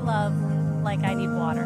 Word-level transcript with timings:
love 0.00 0.34
like 0.82 1.00
I 1.00 1.14
need 1.14 1.28
water. 1.28 1.64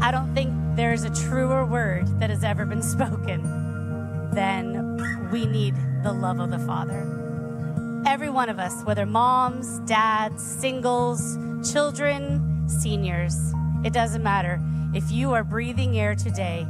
I 0.00 0.10
don't 0.10 0.34
think 0.34 0.52
there's 0.76 1.04
a 1.04 1.10
truer 1.10 1.64
word 1.64 2.06
that 2.20 2.30
has 2.30 2.42
ever 2.44 2.64
been 2.66 2.82
spoken 2.82 3.42
than 4.32 5.30
we 5.30 5.46
need 5.46 5.74
the 6.02 6.12
love 6.12 6.40
of 6.40 6.50
the 6.50 6.58
Father. 6.58 8.02
Every 8.06 8.28
one 8.28 8.48
of 8.48 8.58
us, 8.58 8.82
whether 8.84 9.06
moms, 9.06 9.78
dads, 9.80 10.42
singles, 10.42 11.38
children, 11.72 12.68
seniors, 12.68 13.36
it 13.84 13.92
doesn't 13.92 14.22
matter. 14.22 14.60
If 14.94 15.10
you 15.12 15.32
are 15.32 15.44
breathing 15.44 15.98
air 15.98 16.14
today, 16.14 16.66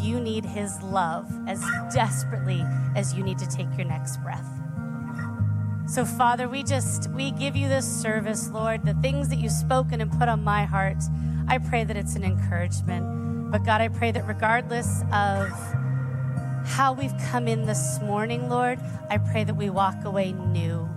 you 0.00 0.20
need 0.20 0.44
His 0.44 0.80
love 0.82 1.26
as 1.48 1.60
desperately 1.92 2.64
as 2.94 3.14
you 3.14 3.24
need 3.24 3.38
to 3.38 3.46
take 3.48 3.68
your 3.76 3.86
next 3.86 4.18
breath. 4.18 4.55
So, 5.88 6.04
Father, 6.04 6.48
we 6.48 6.64
just, 6.64 7.08
we 7.12 7.30
give 7.30 7.54
you 7.54 7.68
this 7.68 7.86
service, 7.86 8.50
Lord, 8.50 8.84
the 8.84 8.94
things 8.94 9.28
that 9.28 9.36
you've 9.36 9.52
spoken 9.52 10.00
and 10.00 10.10
put 10.10 10.28
on 10.28 10.42
my 10.42 10.64
heart. 10.64 10.96
I 11.46 11.58
pray 11.58 11.84
that 11.84 11.96
it's 11.96 12.16
an 12.16 12.24
encouragement. 12.24 13.52
But 13.52 13.64
God, 13.64 13.80
I 13.80 13.86
pray 13.86 14.10
that 14.10 14.26
regardless 14.26 15.02
of 15.12 15.48
how 16.66 16.92
we've 16.92 17.16
come 17.30 17.46
in 17.46 17.66
this 17.66 18.00
morning, 18.02 18.48
Lord, 18.48 18.80
I 19.10 19.18
pray 19.18 19.44
that 19.44 19.54
we 19.54 19.70
walk 19.70 20.04
away 20.04 20.32
new. 20.32 20.88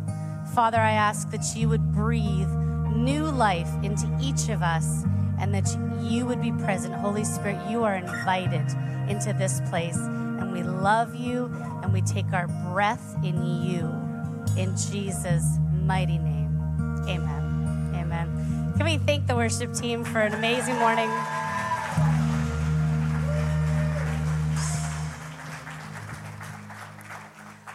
Father, 0.55 0.80
I 0.80 0.94
ask 0.94 1.30
that 1.30 1.55
you 1.55 1.69
would 1.69 1.91
breathe 1.91 2.49
new 2.95 3.25
life 3.25 3.69
into 3.83 4.08
each 4.19 4.49
of 4.49 4.63
us 4.63 5.03
and 5.39 5.53
that 5.53 5.69
you 6.02 6.25
would 6.25 6.41
be 6.41 6.52
present. 6.52 6.95
Holy 6.95 7.23
Spirit, 7.23 7.59
you 7.69 7.83
are 7.83 7.95
invited 7.95 8.66
into 9.08 9.33
this 9.33 9.61
place, 9.69 9.97
and 9.97 10.52
we 10.52 10.63
love 10.63 11.13
you 11.13 11.45
and 11.83 11.94
we 11.94 12.02
take 12.02 12.33
our 12.33 12.47
breath 12.47 13.16
in 13.23 13.61
you. 13.61 14.09
In 14.58 14.76
Jesus' 14.76 15.58
mighty 15.71 16.17
name. 16.17 16.59
Amen. 17.08 17.94
Amen. 17.95 18.73
Can 18.75 18.85
we 18.85 18.98
thank 18.98 19.28
the 19.28 19.36
worship 19.36 19.73
team 19.73 20.03
for 20.03 20.19
an 20.19 20.33
amazing 20.33 20.75
morning? 20.75 21.09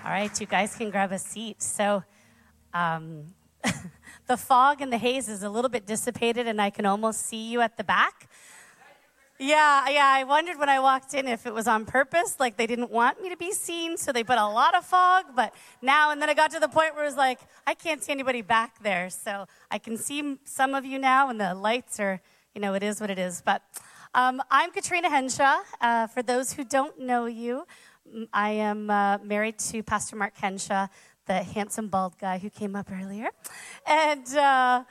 All 0.04 0.10
right, 0.10 0.30
you 0.38 0.46
guys 0.46 0.76
can 0.76 0.90
grab 0.90 1.12
a 1.12 1.18
seat. 1.18 1.62
So, 1.62 2.04
um, 2.74 3.34
the 4.26 4.36
fog 4.36 4.80
and 4.80 4.92
the 4.92 4.98
haze 4.98 5.28
is 5.28 5.42
a 5.42 5.48
little 5.48 5.70
bit 5.70 5.86
dissipated, 5.86 6.46
and 6.46 6.60
I 6.60 6.70
can 6.70 6.86
almost 6.86 7.26
see 7.26 7.50
you 7.50 7.60
at 7.60 7.76
the 7.76 7.84
back. 7.84 8.28
Yeah, 9.40 9.88
yeah. 9.88 10.06
I 10.06 10.22
wondered 10.22 10.60
when 10.60 10.68
I 10.68 10.78
walked 10.78 11.12
in 11.12 11.26
if 11.26 11.44
it 11.44 11.52
was 11.52 11.66
on 11.66 11.86
purpose, 11.86 12.36
like 12.38 12.56
they 12.56 12.68
didn't 12.68 12.92
want 12.92 13.20
me 13.20 13.30
to 13.30 13.36
be 13.36 13.50
seen, 13.50 13.96
so 13.96 14.12
they 14.12 14.22
put 14.22 14.38
a 14.38 14.46
lot 14.46 14.76
of 14.76 14.84
fog. 14.84 15.24
But 15.34 15.52
now, 15.82 16.12
and 16.12 16.22
then 16.22 16.30
I 16.30 16.34
got 16.34 16.52
to 16.52 16.60
the 16.60 16.68
point 16.68 16.94
where 16.94 17.02
it 17.02 17.08
was 17.08 17.16
like, 17.16 17.40
I 17.66 17.74
can't 17.74 18.02
see 18.02 18.12
anybody 18.12 18.42
back 18.42 18.80
there. 18.80 19.10
So 19.10 19.46
I 19.72 19.78
can 19.78 19.96
see 19.96 20.38
some 20.44 20.74
of 20.74 20.84
you 20.84 21.00
now, 21.00 21.30
and 21.30 21.40
the 21.40 21.52
lights 21.52 21.98
are, 21.98 22.20
you 22.54 22.60
know, 22.60 22.74
it 22.74 22.84
is 22.84 23.00
what 23.00 23.10
it 23.10 23.18
is. 23.18 23.42
But 23.44 23.62
um, 24.14 24.40
I'm 24.52 24.70
Katrina 24.70 25.10
Henshaw. 25.10 25.56
Uh, 25.80 26.06
for 26.06 26.22
those 26.22 26.52
who 26.52 26.62
don't 26.62 27.00
know 27.00 27.26
you, 27.26 27.66
I 28.32 28.50
am 28.50 28.88
uh, 28.88 29.18
married 29.18 29.58
to 29.70 29.82
Pastor 29.82 30.14
Mark 30.14 30.36
Henshaw, 30.36 30.86
the 31.26 31.42
handsome 31.42 31.88
bald 31.88 32.16
guy 32.18 32.38
who 32.38 32.50
came 32.50 32.76
up 32.76 32.88
earlier. 32.92 33.30
And 33.84 34.28
uh, 34.36 34.84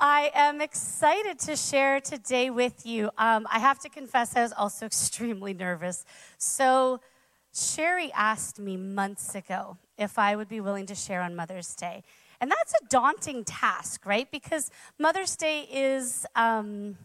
I 0.00 0.30
am 0.32 0.60
excited 0.60 1.40
to 1.40 1.56
share 1.56 2.00
today 2.00 2.50
with 2.50 2.86
you. 2.86 3.10
Um, 3.18 3.48
I 3.50 3.58
have 3.58 3.80
to 3.80 3.88
confess, 3.88 4.36
I 4.36 4.42
was 4.42 4.52
also 4.52 4.86
extremely 4.86 5.52
nervous. 5.52 6.04
So, 6.36 7.00
Sherry 7.52 8.12
asked 8.12 8.60
me 8.60 8.76
months 8.76 9.34
ago 9.34 9.76
if 9.96 10.16
I 10.16 10.36
would 10.36 10.48
be 10.48 10.60
willing 10.60 10.86
to 10.86 10.94
share 10.94 11.20
on 11.20 11.34
Mother's 11.34 11.74
Day. 11.74 12.04
And 12.40 12.48
that's 12.48 12.72
a 12.74 12.86
daunting 12.88 13.42
task, 13.42 14.06
right? 14.06 14.30
Because 14.30 14.70
Mother's 14.98 15.34
Day 15.34 15.62
is. 15.62 16.26
Um, 16.36 16.96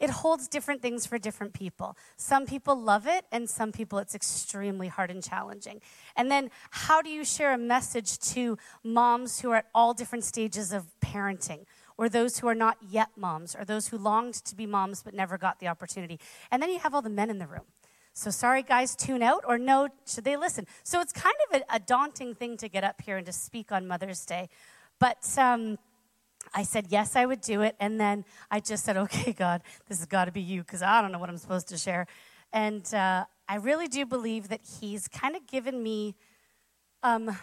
it 0.00 0.10
holds 0.10 0.48
different 0.48 0.82
things 0.82 1.06
for 1.06 1.16
different 1.16 1.52
people. 1.52 1.96
Some 2.16 2.44
people 2.44 2.74
love 2.74 3.06
it, 3.06 3.24
and 3.30 3.48
some 3.48 3.70
people 3.70 4.00
it's 4.00 4.16
extremely 4.16 4.88
hard 4.88 5.12
and 5.12 5.22
challenging. 5.22 5.80
And 6.16 6.28
then, 6.28 6.50
how 6.70 7.02
do 7.02 7.08
you 7.08 7.24
share 7.24 7.54
a 7.54 7.58
message 7.58 8.18
to 8.34 8.58
moms 8.82 9.40
who 9.40 9.52
are 9.52 9.58
at 9.58 9.66
all 9.72 9.94
different 9.94 10.24
stages 10.24 10.72
of 10.72 10.86
parenting? 11.00 11.66
Or 11.98 12.08
those 12.08 12.38
who 12.38 12.48
are 12.48 12.54
not 12.54 12.78
yet 12.80 13.10
moms, 13.16 13.54
or 13.54 13.64
those 13.64 13.88
who 13.88 13.98
longed 13.98 14.34
to 14.34 14.56
be 14.56 14.66
moms 14.66 15.02
but 15.02 15.14
never 15.14 15.38
got 15.38 15.60
the 15.60 15.68
opportunity. 15.68 16.18
And 16.50 16.62
then 16.62 16.70
you 16.70 16.78
have 16.78 16.94
all 16.94 17.02
the 17.02 17.10
men 17.10 17.30
in 17.30 17.38
the 17.38 17.46
room. 17.46 17.66
So, 18.14 18.30
sorry, 18.30 18.62
guys, 18.62 18.94
tune 18.94 19.22
out, 19.22 19.42
or 19.46 19.56
no, 19.56 19.88
should 20.06 20.24
they 20.24 20.36
listen? 20.36 20.66
So, 20.82 21.00
it's 21.00 21.12
kind 21.12 21.34
of 21.50 21.60
a, 21.60 21.76
a 21.76 21.78
daunting 21.78 22.34
thing 22.34 22.58
to 22.58 22.68
get 22.68 22.84
up 22.84 23.00
here 23.00 23.16
and 23.16 23.24
to 23.24 23.32
speak 23.32 23.72
on 23.72 23.86
Mother's 23.86 24.26
Day. 24.26 24.50
But, 24.98 25.26
um, 25.38 25.78
I 26.54 26.62
said, 26.62 26.86
yes, 26.90 27.16
I 27.16 27.24
would 27.24 27.40
do 27.40 27.62
it. 27.62 27.76
And 27.80 28.00
then 28.00 28.24
I 28.50 28.60
just 28.60 28.84
said, 28.84 28.96
okay, 28.96 29.32
God, 29.32 29.62
this 29.88 29.98
has 29.98 30.06
got 30.06 30.26
to 30.26 30.32
be 30.32 30.42
you 30.42 30.62
because 30.62 30.82
I 30.82 31.00
don't 31.00 31.12
know 31.12 31.18
what 31.18 31.30
I'm 31.30 31.38
supposed 31.38 31.68
to 31.68 31.78
share. 31.78 32.06
And 32.52 32.92
uh, 32.92 33.24
I 33.48 33.56
really 33.56 33.88
do 33.88 34.04
believe 34.04 34.48
that 34.48 34.60
He's 34.80 35.08
kind 35.08 35.36
of 35.36 35.46
given 35.46 35.82
me 35.82 36.14
um, 37.02 37.36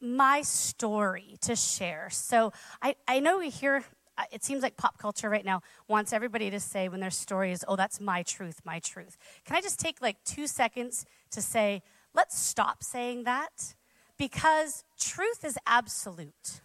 my 0.00 0.42
story 0.42 1.36
to 1.42 1.56
share. 1.56 2.08
So 2.10 2.52
I, 2.82 2.96
I 3.06 3.20
know 3.20 3.38
we 3.38 3.50
hear, 3.50 3.84
uh, 4.18 4.24
it 4.32 4.42
seems 4.44 4.62
like 4.62 4.76
pop 4.76 4.98
culture 4.98 5.30
right 5.30 5.44
now 5.44 5.62
wants 5.88 6.12
everybody 6.12 6.50
to 6.50 6.60
say 6.60 6.88
when 6.88 7.00
their 7.00 7.10
story 7.10 7.52
is, 7.52 7.64
oh, 7.68 7.76
that's 7.76 8.00
my 8.00 8.22
truth, 8.22 8.60
my 8.64 8.78
truth. 8.80 9.16
Can 9.44 9.56
I 9.56 9.60
just 9.60 9.78
take 9.78 10.02
like 10.02 10.16
two 10.24 10.46
seconds 10.46 11.04
to 11.30 11.40
say, 11.40 11.82
let's 12.14 12.38
stop 12.38 12.82
saying 12.82 13.24
that? 13.24 13.74
Because 14.18 14.84
truth 14.98 15.44
is 15.44 15.56
absolute. 15.66 16.60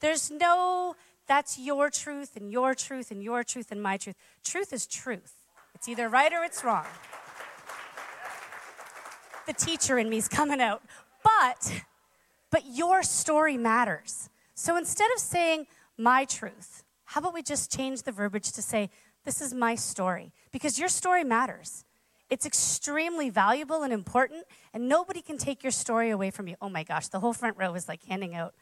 There's 0.00 0.30
no, 0.30 0.96
that's 1.28 1.58
your 1.58 1.90
truth 1.90 2.36
and 2.36 2.50
your 2.50 2.74
truth 2.74 3.10
and 3.10 3.22
your 3.22 3.44
truth 3.44 3.70
and 3.70 3.82
my 3.82 3.96
truth. 3.96 4.16
Truth 4.42 4.72
is 4.72 4.86
truth. 4.86 5.34
It's 5.74 5.88
either 5.88 6.08
right 6.08 6.32
or 6.32 6.42
it's 6.42 6.64
wrong. 6.64 6.86
The 9.46 9.52
teacher 9.52 9.98
in 9.98 10.08
me 10.08 10.16
is 10.16 10.28
coming 10.28 10.60
out. 10.60 10.82
But, 11.22 11.82
but 12.50 12.64
your 12.66 13.02
story 13.02 13.56
matters. 13.56 14.28
So 14.54 14.76
instead 14.76 15.10
of 15.14 15.20
saying 15.20 15.66
my 15.96 16.24
truth, 16.24 16.84
how 17.04 17.20
about 17.20 17.34
we 17.34 17.42
just 17.42 17.74
change 17.74 18.02
the 18.02 18.12
verbiage 18.12 18.52
to 18.52 18.62
say, 18.62 18.90
this 19.24 19.40
is 19.40 19.52
my 19.52 19.74
story? 19.74 20.32
Because 20.52 20.78
your 20.78 20.88
story 20.88 21.24
matters. 21.24 21.84
It's 22.30 22.46
extremely 22.46 23.28
valuable 23.28 23.82
and 23.82 23.92
important, 23.92 24.44
and 24.72 24.88
nobody 24.88 25.20
can 25.20 25.36
take 25.36 25.64
your 25.64 25.72
story 25.72 26.10
away 26.10 26.30
from 26.30 26.46
you. 26.46 26.54
Oh 26.62 26.68
my 26.68 26.84
gosh, 26.84 27.08
the 27.08 27.18
whole 27.18 27.32
front 27.32 27.56
row 27.56 27.74
is 27.74 27.88
like 27.88 28.04
handing 28.04 28.36
out 28.36 28.54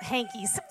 hankies. 0.00 0.58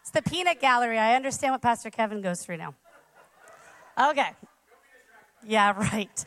it's 0.00 0.10
the 0.12 0.22
peanut 0.22 0.60
gallery. 0.60 0.98
I 0.98 1.14
understand 1.14 1.52
what 1.52 1.60
Pastor 1.60 1.90
Kevin 1.90 2.22
goes 2.22 2.42
through 2.42 2.56
now. 2.56 2.74
Okay. 3.98 4.30
Yeah, 5.44 5.72
right. 5.78 6.24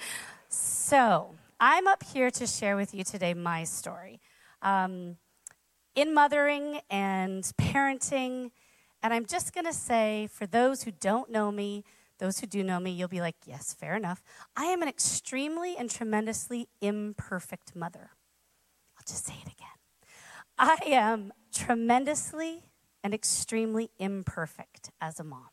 So, 0.50 1.34
I'm 1.62 1.88
up 1.88 2.04
here 2.04 2.32
to 2.32 2.48
share 2.48 2.78
with 2.78 2.94
you 2.94 3.04
today 3.04 3.34
my 3.34 3.66
story. 3.66 4.22
Um, 4.62 5.18
in 5.94 6.14
mothering 6.14 6.80
and 6.90 7.44
parenting, 7.60 8.52
and 9.04 9.14
I'm 9.14 9.26
just 9.26 9.54
going 9.54 9.66
to 9.66 9.74
say, 9.74 10.30
for 10.32 10.46
those 10.46 10.84
who 10.84 10.92
don't 10.92 11.30
know 11.30 11.52
me, 11.52 11.84
those 12.18 12.40
who 12.40 12.48
do 12.48 12.64
know 12.64 12.80
me, 12.80 12.92
you'll 12.92 13.10
be 13.10 13.20
like, 13.20 13.36
yes, 13.46 13.74
fair 13.74 13.98
enough. 13.98 14.24
I 14.56 14.66
am 14.66 14.82
an 14.82 14.88
extremely 14.88 15.76
and 15.78 15.90
tremendously 15.90 16.70
imperfect 16.82 17.76
mother. 17.76 18.12
I'll 18.98 19.04
just 19.06 19.26
say 19.26 19.34
it 19.34 19.52
again. 19.52 19.68
I 20.58 20.78
am 20.86 21.34
tremendously 21.54 22.72
and 23.04 23.14
extremely 23.14 23.90
imperfect 24.00 24.92
as 25.02 25.20
a 25.20 25.26
mom. 25.26 25.50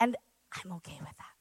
And 0.00 0.16
I'm 0.52 0.72
okay 0.72 0.98
with 1.00 1.16
that. 1.16 1.31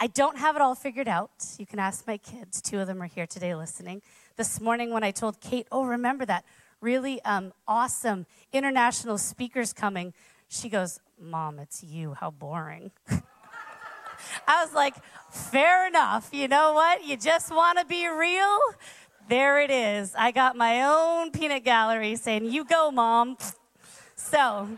I 0.00 0.06
don't 0.06 0.38
have 0.38 0.54
it 0.54 0.62
all 0.62 0.74
figured 0.74 1.08
out. 1.08 1.30
You 1.58 1.66
can 1.66 1.78
ask 1.78 2.06
my 2.06 2.18
kids. 2.18 2.62
Two 2.62 2.78
of 2.78 2.86
them 2.86 3.02
are 3.02 3.06
here 3.06 3.26
today 3.26 3.54
listening. 3.54 4.00
This 4.36 4.60
morning, 4.60 4.92
when 4.92 5.02
I 5.02 5.10
told 5.10 5.40
Kate, 5.40 5.66
oh, 5.72 5.84
remember 5.84 6.24
that 6.26 6.44
really 6.80 7.20
um, 7.22 7.52
awesome 7.66 8.26
international 8.52 9.18
speakers 9.18 9.72
coming, 9.72 10.14
she 10.48 10.68
goes, 10.68 11.00
Mom, 11.20 11.58
it's 11.58 11.82
you. 11.82 12.14
How 12.14 12.30
boring. 12.30 12.92
I 14.46 14.64
was 14.64 14.72
like, 14.72 14.94
fair 15.30 15.88
enough. 15.88 16.28
You 16.32 16.46
know 16.46 16.74
what? 16.74 17.04
You 17.04 17.16
just 17.16 17.50
want 17.50 17.78
to 17.78 17.84
be 17.84 18.06
real? 18.06 18.58
there 19.28 19.60
it 19.60 19.70
is. 19.70 20.14
I 20.16 20.30
got 20.30 20.56
my 20.56 20.82
own 20.82 21.30
peanut 21.30 21.64
gallery 21.64 22.16
saying, 22.16 22.46
You 22.46 22.64
go, 22.64 22.90
mom. 22.90 23.36
So, 24.16 24.68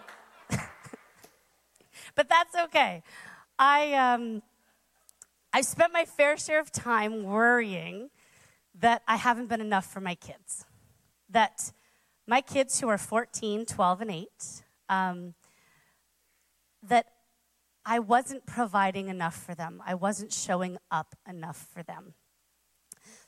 but 2.15 2.29
that's 2.29 2.55
okay. 2.65 3.03
I, 3.59 3.95
um, 3.95 4.43
I 5.53 5.63
spent 5.63 5.93
my 5.93 6.05
fair 6.05 6.37
share 6.37 6.61
of 6.61 6.71
time 6.71 7.25
worrying 7.25 8.11
that 8.79 9.03
I 9.09 9.17
haven't 9.17 9.49
been 9.49 9.61
enough 9.61 9.87
for 9.87 10.01
my 10.01 10.15
kids. 10.15 10.65
That 11.29 11.73
my 12.27 12.41
kids 12.41 12.81
who 12.81 12.89
are 12.89 12.99
14, 12.99 13.67
12, 13.67 14.01
and 14.01 14.11
8, 14.11 14.29
um, 14.89 15.35
that 16.85 17.07
I 17.85 17.99
wasn't 17.99 18.47
providing 18.47 19.09
enough 19.09 19.35
for 19.35 19.55
them. 19.55 19.83
I 19.85 19.95
wasn't 19.95 20.33
showing 20.33 20.79
up 20.91 21.17
enough 21.29 21.69
for 21.73 21.83
them. 21.83 22.15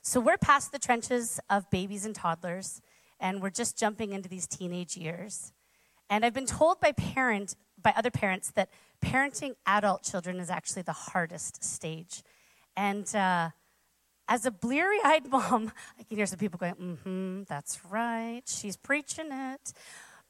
So 0.01 0.21
we're 0.21 0.39
past 0.39 0.71
the 0.71 0.79
trenches 0.79 1.41
of 1.51 1.71
babies 1.71 2.05
and 2.05 2.15
toddlers, 2.15 2.81
and 3.19 3.43
we're 3.43 3.51
just 3.51 3.77
jumping 3.77 4.13
into 4.13 4.29
these 4.29 4.47
teenage 4.47 4.97
years. 4.97 5.53
And 6.09 6.25
I've 6.25 6.35
been 6.35 6.47
told 6.47 6.81
by 6.81 6.93
parent, 6.93 7.57
by 7.81 7.93
other 7.97 8.11
parents 8.11 8.53
that 8.53 8.69
parenting 9.05 9.55
adult 9.67 10.03
children 10.03 10.39
is 10.39 10.51
actually 10.51 10.83
the 10.83 10.93
hardest 10.93 11.63
stage. 11.63 12.23
And 12.77 13.15
uh, 13.15 13.51
as 14.29 14.47
a 14.47 14.51
bleary 14.51 14.99
eyed 15.05 15.27
mom, 15.31 15.73
I 15.99 16.05
can 16.05 16.17
hear 16.17 16.27
some 16.27 16.39
people 16.39 16.59
going, 16.59 16.75
mm 16.75 16.99
hmm, 16.99 17.43
that's 17.49 17.85
right, 17.85 18.43
she's 18.47 18.77
preaching 18.77 19.29
it. 19.31 19.73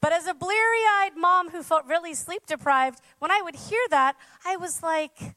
But 0.01 0.11
as 0.11 0.27
a 0.27 0.33
bleary 0.33 0.83
eyed 0.99 1.15
mom 1.15 1.51
who 1.51 1.63
felt 1.63 1.85
really 1.85 2.13
sleep 2.13 2.45
deprived, 2.45 2.99
when 3.19 3.31
I 3.31 3.41
would 3.41 3.55
hear 3.55 3.79
that, 3.89 4.17
I 4.45 4.57
was 4.57 4.83
like, 4.83 5.35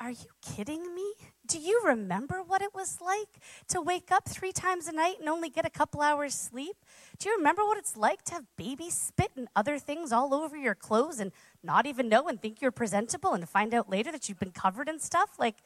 are 0.00 0.10
you 0.10 0.26
kidding 0.42 0.94
me? 0.94 1.14
Do 1.46 1.58
you 1.58 1.80
remember 1.84 2.42
what 2.42 2.62
it 2.62 2.74
was 2.74 2.98
like 3.00 3.40
to 3.68 3.80
wake 3.80 4.12
up 4.12 4.28
three 4.28 4.52
times 4.52 4.86
a 4.86 4.92
night 4.92 5.16
and 5.18 5.28
only 5.28 5.48
get 5.48 5.64
a 5.64 5.70
couple 5.70 6.00
hours 6.00 6.34
sleep? 6.34 6.76
Do 7.18 7.28
you 7.28 7.36
remember 7.36 7.64
what 7.64 7.78
it's 7.78 7.96
like 7.96 8.22
to 8.24 8.34
have 8.34 8.44
baby 8.56 8.90
spit 8.90 9.30
and 9.36 9.48
other 9.56 9.78
things 9.78 10.12
all 10.12 10.34
over 10.34 10.56
your 10.56 10.74
clothes 10.74 11.20
and 11.20 11.32
not 11.64 11.86
even 11.86 12.08
know 12.08 12.28
and 12.28 12.40
think 12.40 12.60
you're 12.60 12.70
presentable 12.70 13.32
and 13.32 13.48
find 13.48 13.74
out 13.74 13.88
later 13.88 14.12
that 14.12 14.28
you've 14.28 14.38
been 14.38 14.52
covered 14.52 14.88
in 14.88 15.00
stuff? 15.00 15.30
Like, 15.38 15.56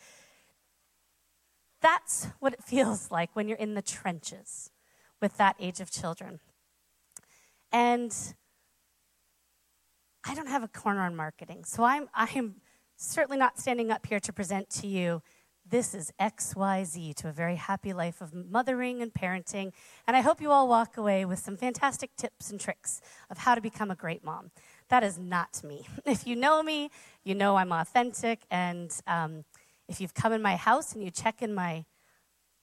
that's 1.81 2.29
what 2.41 2.53
it 2.53 2.62
feels 2.65 3.11
like 3.11 3.31
when 3.35 3.49
you're 3.49 3.59
in 3.59 3.75
the 3.75 3.83
trenches 3.83 4.71
with 5.21 5.37
that 5.37 5.56
age 5.59 5.81
of 5.81 5.91
children. 5.91 6.41
And 7.73 8.15
I 10.25 10.35
don't 10.35 10.49
have 10.49 10.62
a 10.62 10.69
corner 10.69 11.03
on 11.03 11.17
marketing, 11.17 11.65
so 11.65 11.85
I'm, 11.85 12.09
I'm 12.15 12.56
certainly 12.97 13.39
not 13.39 13.59
standing 13.59 13.91
up 13.91 14.06
here 14.06 14.21
to 14.21 14.33
present 14.33 14.71
to 14.71 14.87
you 14.87 15.23
this 15.71 15.94
is 15.94 16.12
XYZ 16.19 17.15
to 17.17 17.29
a 17.29 17.33
very 17.33 17.56
happy 17.56 17.93
life 17.93 18.21
of 18.21 18.33
mothering 18.33 19.03
and 19.03 19.12
parenting. 19.12 19.73
And 20.06 20.17
I 20.17 20.21
hope 20.21 20.41
you 20.41 20.51
all 20.51 20.67
walk 20.67 20.97
away 20.97 21.25
with 21.25 21.39
some 21.39 21.56
fantastic 21.56 22.17
tips 22.17 22.51
and 22.51 22.59
tricks 22.59 23.01
of 23.29 23.39
how 23.39 23.55
to 23.55 23.61
become 23.61 23.91
a 23.91 23.94
great 23.94 24.25
mom. 24.25 24.51
That 24.88 25.05
is 25.05 25.19
not 25.19 25.62
me. 25.62 25.87
If 26.06 26.26
you 26.26 26.37
know 26.37 26.62
me, 26.62 26.90
you 27.25 27.35
know 27.35 27.56
I'm 27.56 27.73
authentic. 27.73 28.40
And 28.50 28.90
um, 29.06 29.44
if 29.88 30.00
you've 30.00 30.14
come 30.14 30.32
in 30.32 30.43
my 30.43 30.56
house 30.56 30.94
and 30.94 31.02
you 31.02 31.11
check 31.11 31.43
in 31.43 31.55
my 31.55 31.85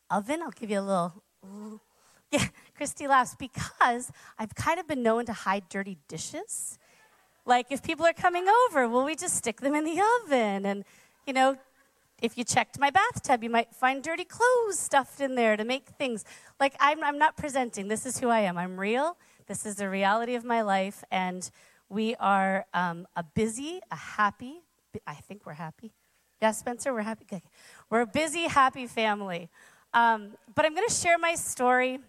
oven, 0.10 0.42
I'll 0.42 0.51
give 0.51 0.69
you 0.69 0.80
a 0.80 0.81
little. 0.81 1.24
Yeah, 2.31 2.48
Christy 2.75 3.07
laughs 3.07 3.36
because 3.36 4.12
I've 4.38 4.56
kind 4.56 4.80
of 4.80 4.88
been 4.88 5.04
known 5.04 5.25
to 5.27 5.31
hide 5.31 5.69
dirty 5.69 6.00
dishes. 6.10 6.80
Like 7.45 7.68
if 7.69 7.83
people 7.83 8.06
are 8.06 8.13
coming 8.13 8.45
over, 8.66 8.89
will 8.89 9.06
we 9.06 9.16
just 9.16 9.36
stick 9.36 9.62
them 9.62 9.75
in 9.75 9.86
the 9.86 10.01
oven. 10.25 10.66
And, 10.66 10.83
you 11.28 11.33
know, 11.33 11.57
if 12.21 12.38
you 12.38 12.44
checked 12.44 12.80
my 12.80 12.89
bathtub, 12.89 13.44
you 13.44 13.50
might 13.50 13.74
find 13.75 14.01
dirty 14.01 14.25
clothes 14.25 14.80
stuffed 14.80 15.21
in 15.21 15.36
there 15.36 15.56
to 15.56 15.63
make 15.63 15.89
things. 15.89 16.25
Like 16.60 16.75
I'm, 16.80 17.04
I'm 17.04 17.19
not 17.19 17.38
presenting. 17.38 17.88
This 17.88 18.06
is 18.06 18.18
who 18.18 18.30
I 18.30 18.39
am. 18.39 18.57
I'm 18.57 18.80
real. 18.80 19.18
This 19.48 19.66
is 19.66 19.75
the 19.75 19.88
reality 19.88 20.36
of 20.36 20.44
my 20.44 20.62
life. 20.62 21.04
And 21.12 21.50
we 21.90 22.16
are 22.16 22.66
um, 22.74 23.08
a 23.16 23.24
busy, 23.24 23.80
a 23.92 23.96
happy, 23.96 24.62
I 25.06 25.16
think 25.16 25.46
we're 25.46 25.54
happy. 25.54 25.94
Yeah, 26.42 26.52
Spencer, 26.52 26.94
we're 26.94 27.02
happy. 27.02 27.26
Okay. 27.32 27.44
We're 27.90 28.02
a 28.02 28.08
busy, 28.08 28.48
happy 28.48 28.88
family. 28.88 29.50
Um, 29.94 30.32
but 30.54 30.66
I'm 30.66 30.76
going 30.76 30.88
to 30.88 30.94
share 30.94 31.18
my 31.18 31.36
story 31.36 32.00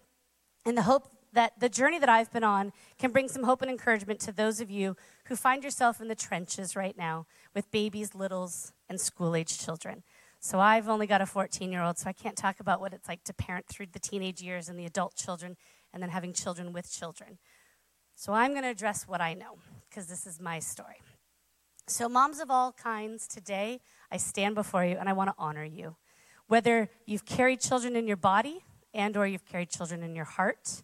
in 0.65 0.75
the 0.75 0.81
hope 0.81 1.09
that 1.33 1.59
the 1.59 1.69
journey 1.69 1.99
that 1.99 2.09
I've 2.09 2.31
been 2.31 2.43
on 2.43 2.73
can 2.97 3.11
bring 3.11 3.27
some 3.27 3.43
hope 3.43 3.61
and 3.61 3.71
encouragement 3.71 4.19
to 4.21 4.31
those 4.31 4.59
of 4.59 4.69
you 4.69 4.95
who 5.25 5.35
find 5.35 5.63
yourself 5.63 6.01
in 6.01 6.07
the 6.07 6.15
trenches 6.15 6.75
right 6.75 6.97
now 6.97 7.25
with 7.53 7.69
babies, 7.71 8.15
littles, 8.15 8.73
and 8.89 8.99
school 8.99 9.35
age 9.35 9.57
children. 9.57 10.03
So 10.39 10.59
I've 10.59 10.87
only 10.87 11.07
got 11.07 11.21
a 11.21 11.25
14 11.25 11.71
year 11.71 11.81
old, 11.81 11.97
so 11.97 12.09
I 12.09 12.13
can't 12.13 12.35
talk 12.35 12.59
about 12.59 12.79
what 12.79 12.93
it's 12.93 13.07
like 13.07 13.23
to 13.25 13.33
parent 13.33 13.67
through 13.67 13.87
the 13.91 13.99
teenage 13.99 14.41
years 14.41 14.69
and 14.69 14.77
the 14.79 14.85
adult 14.85 15.15
children 15.15 15.57
and 15.93 16.01
then 16.01 16.09
having 16.09 16.33
children 16.33 16.73
with 16.73 16.91
children. 16.91 17.37
So 18.19 18.33
I'm 18.33 18.53
going 18.53 18.63
to 18.63 18.69
address 18.69 19.07
what 19.07 19.21
I 19.21 19.35
know 19.35 19.59
because 19.87 20.07
this 20.07 20.25
is 20.25 20.41
my 20.41 20.57
story. 20.57 21.03
So, 21.85 22.09
moms 22.09 22.39
of 22.39 22.49
all 22.49 22.71
kinds, 22.71 23.27
today 23.27 23.79
I 24.11 24.17
stand 24.17 24.55
before 24.55 24.83
you 24.83 24.97
and 24.97 25.07
I 25.07 25.13
want 25.13 25.29
to 25.29 25.35
honor 25.37 25.63
you. 25.63 25.97
Whether 26.47 26.89
you've 27.05 27.25
carried 27.25 27.61
children 27.61 27.95
in 27.95 28.07
your 28.07 28.17
body 28.17 28.65
and 28.91 29.15
or 29.15 29.27
you've 29.27 29.45
carried 29.45 29.69
children 29.69 30.01
in 30.01 30.15
your 30.15 30.25
heart, 30.25 30.81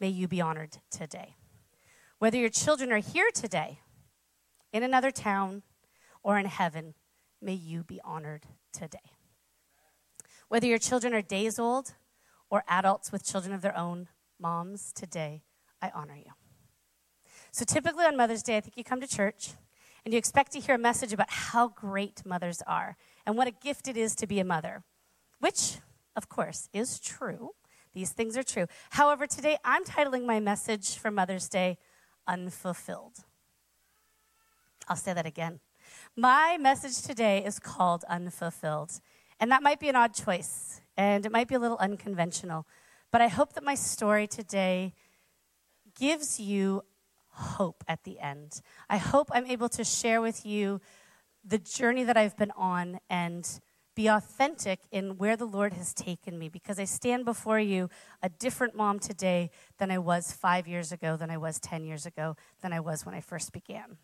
may 0.00 0.08
you 0.08 0.26
be 0.26 0.40
honored 0.40 0.78
today. 0.90 1.36
Whether 2.18 2.38
your 2.38 2.48
children 2.48 2.90
are 2.90 2.98
here 2.98 3.30
today, 3.32 3.78
in 4.72 4.82
another 4.82 5.12
town, 5.12 5.62
or 6.24 6.40
in 6.40 6.46
heaven, 6.46 6.94
may 7.40 7.54
you 7.54 7.84
be 7.84 8.00
honored 8.02 8.46
today. 8.72 9.12
Whether 10.48 10.66
your 10.66 10.78
children 10.78 11.14
are 11.14 11.22
days 11.22 11.60
old 11.60 11.94
or 12.50 12.64
adults 12.66 13.12
with 13.12 13.24
children 13.24 13.54
of 13.54 13.62
their 13.62 13.78
own, 13.78 14.08
moms, 14.40 14.92
today, 14.92 15.44
I 15.80 15.92
honor 15.94 16.16
you. 16.16 16.32
So 17.50 17.64
typically 17.64 18.04
on 18.04 18.16
Mother's 18.16 18.42
Day, 18.42 18.56
I 18.56 18.60
think 18.60 18.76
you 18.76 18.84
come 18.84 19.00
to 19.00 19.06
church 19.06 19.50
and 20.04 20.12
you 20.12 20.18
expect 20.18 20.52
to 20.52 20.60
hear 20.60 20.74
a 20.74 20.78
message 20.78 21.12
about 21.12 21.30
how 21.30 21.68
great 21.68 22.24
mothers 22.24 22.62
are 22.66 22.96
and 23.26 23.36
what 23.36 23.48
a 23.48 23.50
gift 23.50 23.88
it 23.88 23.96
is 23.96 24.14
to 24.16 24.26
be 24.26 24.40
a 24.40 24.44
mother, 24.44 24.84
which, 25.40 25.78
of 26.14 26.28
course, 26.28 26.68
is 26.72 26.98
true. 26.98 27.50
These 27.94 28.10
things 28.10 28.36
are 28.36 28.42
true. 28.42 28.66
However, 28.90 29.26
today 29.26 29.56
I'm 29.64 29.84
titling 29.84 30.24
my 30.24 30.40
message 30.40 30.96
for 30.96 31.10
Mother's 31.10 31.48
Day 31.48 31.78
Unfulfilled. 32.26 33.24
I'll 34.86 34.96
say 34.96 35.12
that 35.12 35.26
again. 35.26 35.60
My 36.16 36.58
message 36.58 37.02
today 37.02 37.44
is 37.44 37.58
called 37.58 38.04
Unfulfilled. 38.08 39.00
And 39.40 39.50
that 39.50 39.62
might 39.62 39.78
be 39.78 39.88
an 39.88 39.96
odd 39.96 40.14
choice, 40.14 40.80
and 40.96 41.24
it 41.24 41.30
might 41.30 41.46
be 41.46 41.54
a 41.54 41.58
little 41.60 41.76
unconventional. 41.78 42.66
But 43.12 43.20
I 43.20 43.28
hope 43.28 43.52
that 43.52 43.62
my 43.62 43.76
story 43.76 44.26
today 44.26 44.94
gives 45.98 46.40
you 46.40 46.82
hope 47.38 47.84
at 47.86 48.04
the 48.04 48.18
end. 48.18 48.60
I 48.90 48.96
hope 48.98 49.28
I'm 49.32 49.46
able 49.46 49.68
to 49.70 49.84
share 49.84 50.20
with 50.20 50.44
you 50.44 50.80
the 51.44 51.58
journey 51.58 52.04
that 52.04 52.16
I've 52.16 52.36
been 52.36 52.50
on 52.56 52.98
and 53.08 53.48
be 53.94 54.06
authentic 54.06 54.80
in 54.92 55.18
where 55.18 55.36
the 55.36 55.44
Lord 55.44 55.72
has 55.72 55.92
taken 55.92 56.38
me 56.38 56.48
because 56.48 56.78
I 56.78 56.84
stand 56.84 57.24
before 57.24 57.58
you 57.58 57.90
a 58.22 58.28
different 58.28 58.76
mom 58.76 59.00
today 59.00 59.50
than 59.78 59.90
I 59.90 59.98
was 59.98 60.30
five 60.30 60.68
years 60.68 60.92
ago, 60.92 61.16
than 61.16 61.30
I 61.30 61.36
was 61.36 61.58
10 61.58 61.84
years 61.84 62.06
ago, 62.06 62.36
than 62.62 62.72
I 62.72 62.78
was 62.78 63.04
when 63.04 63.14
I 63.14 63.20
first 63.20 63.52
began. 63.52 63.98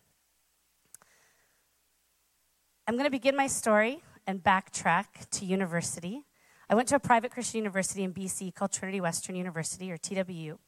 I'm 2.88 2.94
going 2.94 3.06
to 3.06 3.10
begin 3.10 3.36
my 3.36 3.46
story 3.46 4.02
and 4.26 4.42
backtrack 4.42 5.28
to 5.30 5.44
university. 5.44 6.24
I 6.68 6.74
went 6.74 6.88
to 6.88 6.96
a 6.96 7.00
private 7.00 7.30
Christian 7.30 7.58
university 7.58 8.02
in 8.02 8.12
BC 8.12 8.54
called 8.54 8.72
Trinity 8.72 9.00
Western 9.00 9.36
University, 9.36 9.92
or 9.92 9.96
TWU. 9.96 10.58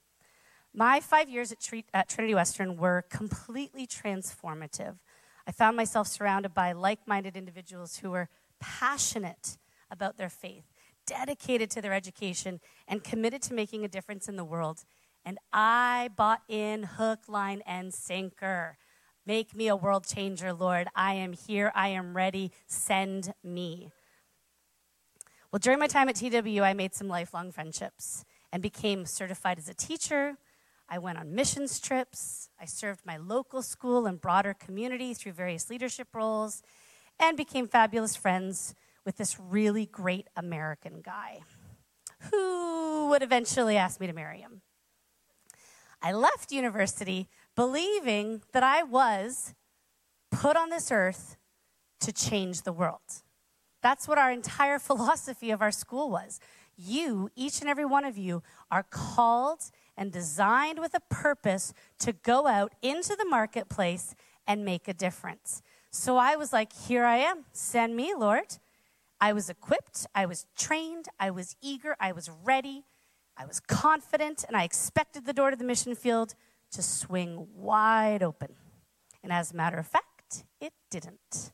My 0.79 1.01
five 1.01 1.31
years 1.31 1.53
at, 1.53 1.67
at 1.95 2.07
Trinity 2.07 2.35
Western 2.35 2.77
were 2.77 3.07
completely 3.09 3.87
transformative. 3.87 4.97
I 5.47 5.51
found 5.51 5.75
myself 5.75 6.07
surrounded 6.07 6.53
by 6.53 6.73
like 6.73 7.09
minded 7.09 7.35
individuals 7.35 7.97
who 7.97 8.11
were 8.11 8.29
passionate 8.61 9.57
about 9.91 10.19
their 10.19 10.29
faith, 10.29 10.65
dedicated 11.07 11.71
to 11.71 11.81
their 11.81 11.95
education, 11.95 12.61
and 12.87 13.03
committed 13.03 13.41
to 13.43 13.55
making 13.55 13.87
a 13.87 13.89
difference 13.89 14.29
in 14.29 14.37
the 14.37 14.45
world. 14.45 14.85
And 15.25 15.39
I 15.51 16.11
bought 16.15 16.43
in 16.47 16.83
hook, 16.83 17.21
line, 17.27 17.63
and 17.65 17.95
sinker. 17.95 18.77
Make 19.25 19.57
me 19.57 19.69
a 19.69 19.77
world 19.77 20.07
changer, 20.07 20.53
Lord. 20.53 20.89
I 20.95 21.15
am 21.15 21.33
here. 21.33 21.73
I 21.75 21.89
am 21.89 22.15
ready. 22.15 22.53
Send 22.67 23.33
me. 23.43 23.93
Well, 25.51 25.59
during 25.59 25.79
my 25.79 25.87
time 25.87 26.11
at 26.11 26.17
TW, 26.17 26.61
I 26.61 26.75
made 26.75 26.95
some 26.95 27.09
lifelong 27.09 27.51
friendships 27.51 28.27
and 28.53 28.63
became 28.63 29.07
certified 29.07 29.59
as 29.59 29.71
a 29.71 29.75
teacher. 29.75 30.37
I 30.89 30.99
went 30.99 31.19
on 31.19 31.35
missions 31.35 31.81
trips. 31.81 32.49
I 32.61 32.65
served 32.65 33.01
my 33.05 33.17
local 33.17 33.63
school 33.63 34.07
and 34.07 34.21
broader 34.21 34.55
community 34.55 35.15
through 35.15 35.33
various 35.33 35.69
leadership 35.69 36.09
roles 36.15 36.63
and 37.19 37.37
became 37.37 37.67
fabulous 37.67 38.15
friends 38.15 38.75
with 39.05 39.17
this 39.17 39.39
really 39.41 39.87
great 39.87 40.29
American 40.37 41.01
guy 41.03 41.41
who 42.31 43.09
would 43.09 43.23
eventually 43.23 43.77
ask 43.77 44.01
me 44.01 44.07
to 44.07 44.13
marry 44.13 44.39
him. 44.39 44.63
I 46.03 46.13
left 46.13 46.53
university 46.53 47.29
believing 47.55 48.43
that 48.53 48.63
I 48.63 48.83
was 48.83 49.55
put 50.31 50.57
on 50.57 50.71
this 50.71 50.93
earth 50.93 51.37
to 52.01 52.13
change 52.13 52.63
the 52.63 52.73
world. 52.73 53.23
That's 53.83 54.07
what 54.07 54.19
our 54.19 54.31
entire 54.31 54.79
philosophy 54.89 55.51
of 55.51 55.63
our 55.63 55.73
school 55.73 56.11
was. 56.11 56.39
You, 56.77 57.31
each 57.35 57.61
and 57.61 57.71
every 57.71 57.87
one 57.87 58.05
of 58.05 58.19
you, 58.19 58.43
are 58.71 58.83
called 58.83 59.71
and 59.97 60.13
designed 60.13 60.79
with 60.79 60.95
a 60.95 61.01
purpose 61.09 61.73
to 62.01 62.13
go 62.13 62.47
out 62.47 62.75
into 62.83 63.17
the 63.17 63.25
marketplace 63.25 64.15
and 64.47 64.65
make 64.65 64.89
a 64.89 64.95
difference. 64.95 65.63
So 65.91 66.17
I 66.17 66.37
was 66.37 66.53
like, 66.53 66.73
Here 66.73 67.05
I 67.05 67.17
am. 67.19 67.45
Send 67.53 67.97
me, 67.97 68.15
Lord. 68.17 68.59
I 69.21 69.33
was 69.33 69.49
equipped, 69.49 70.07
I 70.15 70.27
was 70.27 70.47
trained, 70.57 71.07
I 71.19 71.31
was 71.31 71.57
eager, 71.63 71.97
I 71.99 72.13
was 72.13 72.31
ready, 72.45 72.85
I 73.37 73.47
was 73.47 73.61
confident, 73.61 74.45
and 74.47 74.55
I 74.55 74.65
expected 74.65 75.25
the 75.25 75.33
door 75.33 75.51
to 75.51 75.57
the 75.57 75.65
mission 75.65 75.95
field 75.95 76.35
to 76.73 76.83
swing 76.83 77.47
wide 77.55 78.23
open. 78.23 78.55
And 79.23 79.33
as 79.33 79.53
a 79.53 79.57
matter 79.57 79.79
of 79.79 79.87
fact, 79.87 80.45
it 80.61 80.75
didn't. 80.91 81.53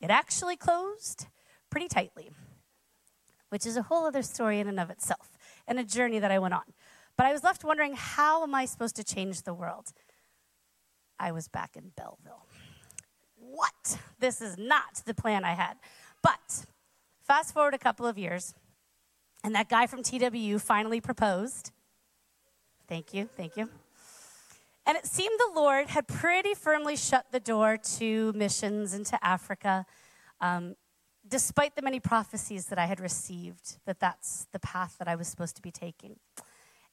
It 0.00 0.10
actually 0.10 0.56
closed 0.56 1.26
pretty 1.70 1.88
tightly, 1.88 2.30
which 3.48 3.64
is 3.64 3.76
a 3.76 3.82
whole 3.82 4.06
other 4.06 4.22
story 4.22 4.60
in 4.60 4.68
and 4.68 4.78
of 4.78 4.90
itself 4.90 5.38
and 5.66 5.78
a 5.78 5.84
journey 5.84 6.18
that 6.18 6.30
I 6.30 6.38
went 6.38 6.54
on. 6.54 6.64
But 7.20 7.26
I 7.26 7.32
was 7.32 7.44
left 7.44 7.64
wondering 7.64 7.96
how 7.96 8.42
am 8.44 8.54
I 8.54 8.64
supposed 8.64 8.96
to 8.96 9.04
change 9.04 9.42
the 9.42 9.52
world? 9.52 9.92
I 11.18 11.32
was 11.32 11.48
back 11.48 11.76
in 11.76 11.92
Belleville. 11.94 12.46
What? 13.36 13.98
This 14.18 14.40
is 14.40 14.56
not 14.56 15.02
the 15.04 15.12
plan 15.12 15.44
I 15.44 15.52
had. 15.52 15.74
But 16.22 16.64
fast 17.22 17.52
forward 17.52 17.74
a 17.74 17.78
couple 17.78 18.06
of 18.06 18.16
years, 18.16 18.54
and 19.44 19.54
that 19.54 19.68
guy 19.68 19.86
from 19.86 20.02
TWU 20.02 20.62
finally 20.62 20.98
proposed. 20.98 21.72
Thank 22.88 23.12
you, 23.12 23.28
thank 23.36 23.54
you. 23.54 23.68
And 24.86 24.96
it 24.96 25.04
seemed 25.04 25.38
the 25.38 25.60
Lord 25.60 25.88
had 25.88 26.08
pretty 26.08 26.54
firmly 26.54 26.96
shut 26.96 27.26
the 27.32 27.40
door 27.40 27.76
to 27.98 28.32
missions 28.32 28.94
into 28.94 29.22
Africa, 29.22 29.84
um, 30.40 30.74
despite 31.28 31.76
the 31.76 31.82
many 31.82 32.00
prophecies 32.00 32.68
that 32.68 32.78
I 32.78 32.86
had 32.86 32.98
received 32.98 33.76
that 33.84 34.00
that's 34.00 34.46
the 34.52 34.58
path 34.58 34.96
that 34.98 35.06
I 35.06 35.16
was 35.16 35.28
supposed 35.28 35.56
to 35.56 35.62
be 35.62 35.70
taking. 35.70 36.16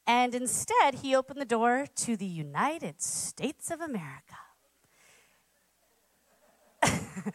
And 0.07 0.33
instead, 0.33 0.95
he 1.03 1.13
opened 1.13 1.41
the 1.41 1.45
door 1.45 1.85
to 1.97 2.15
the 2.15 2.25
United 2.25 3.01
States 3.01 3.69
of 3.69 3.81
America. 3.81 4.37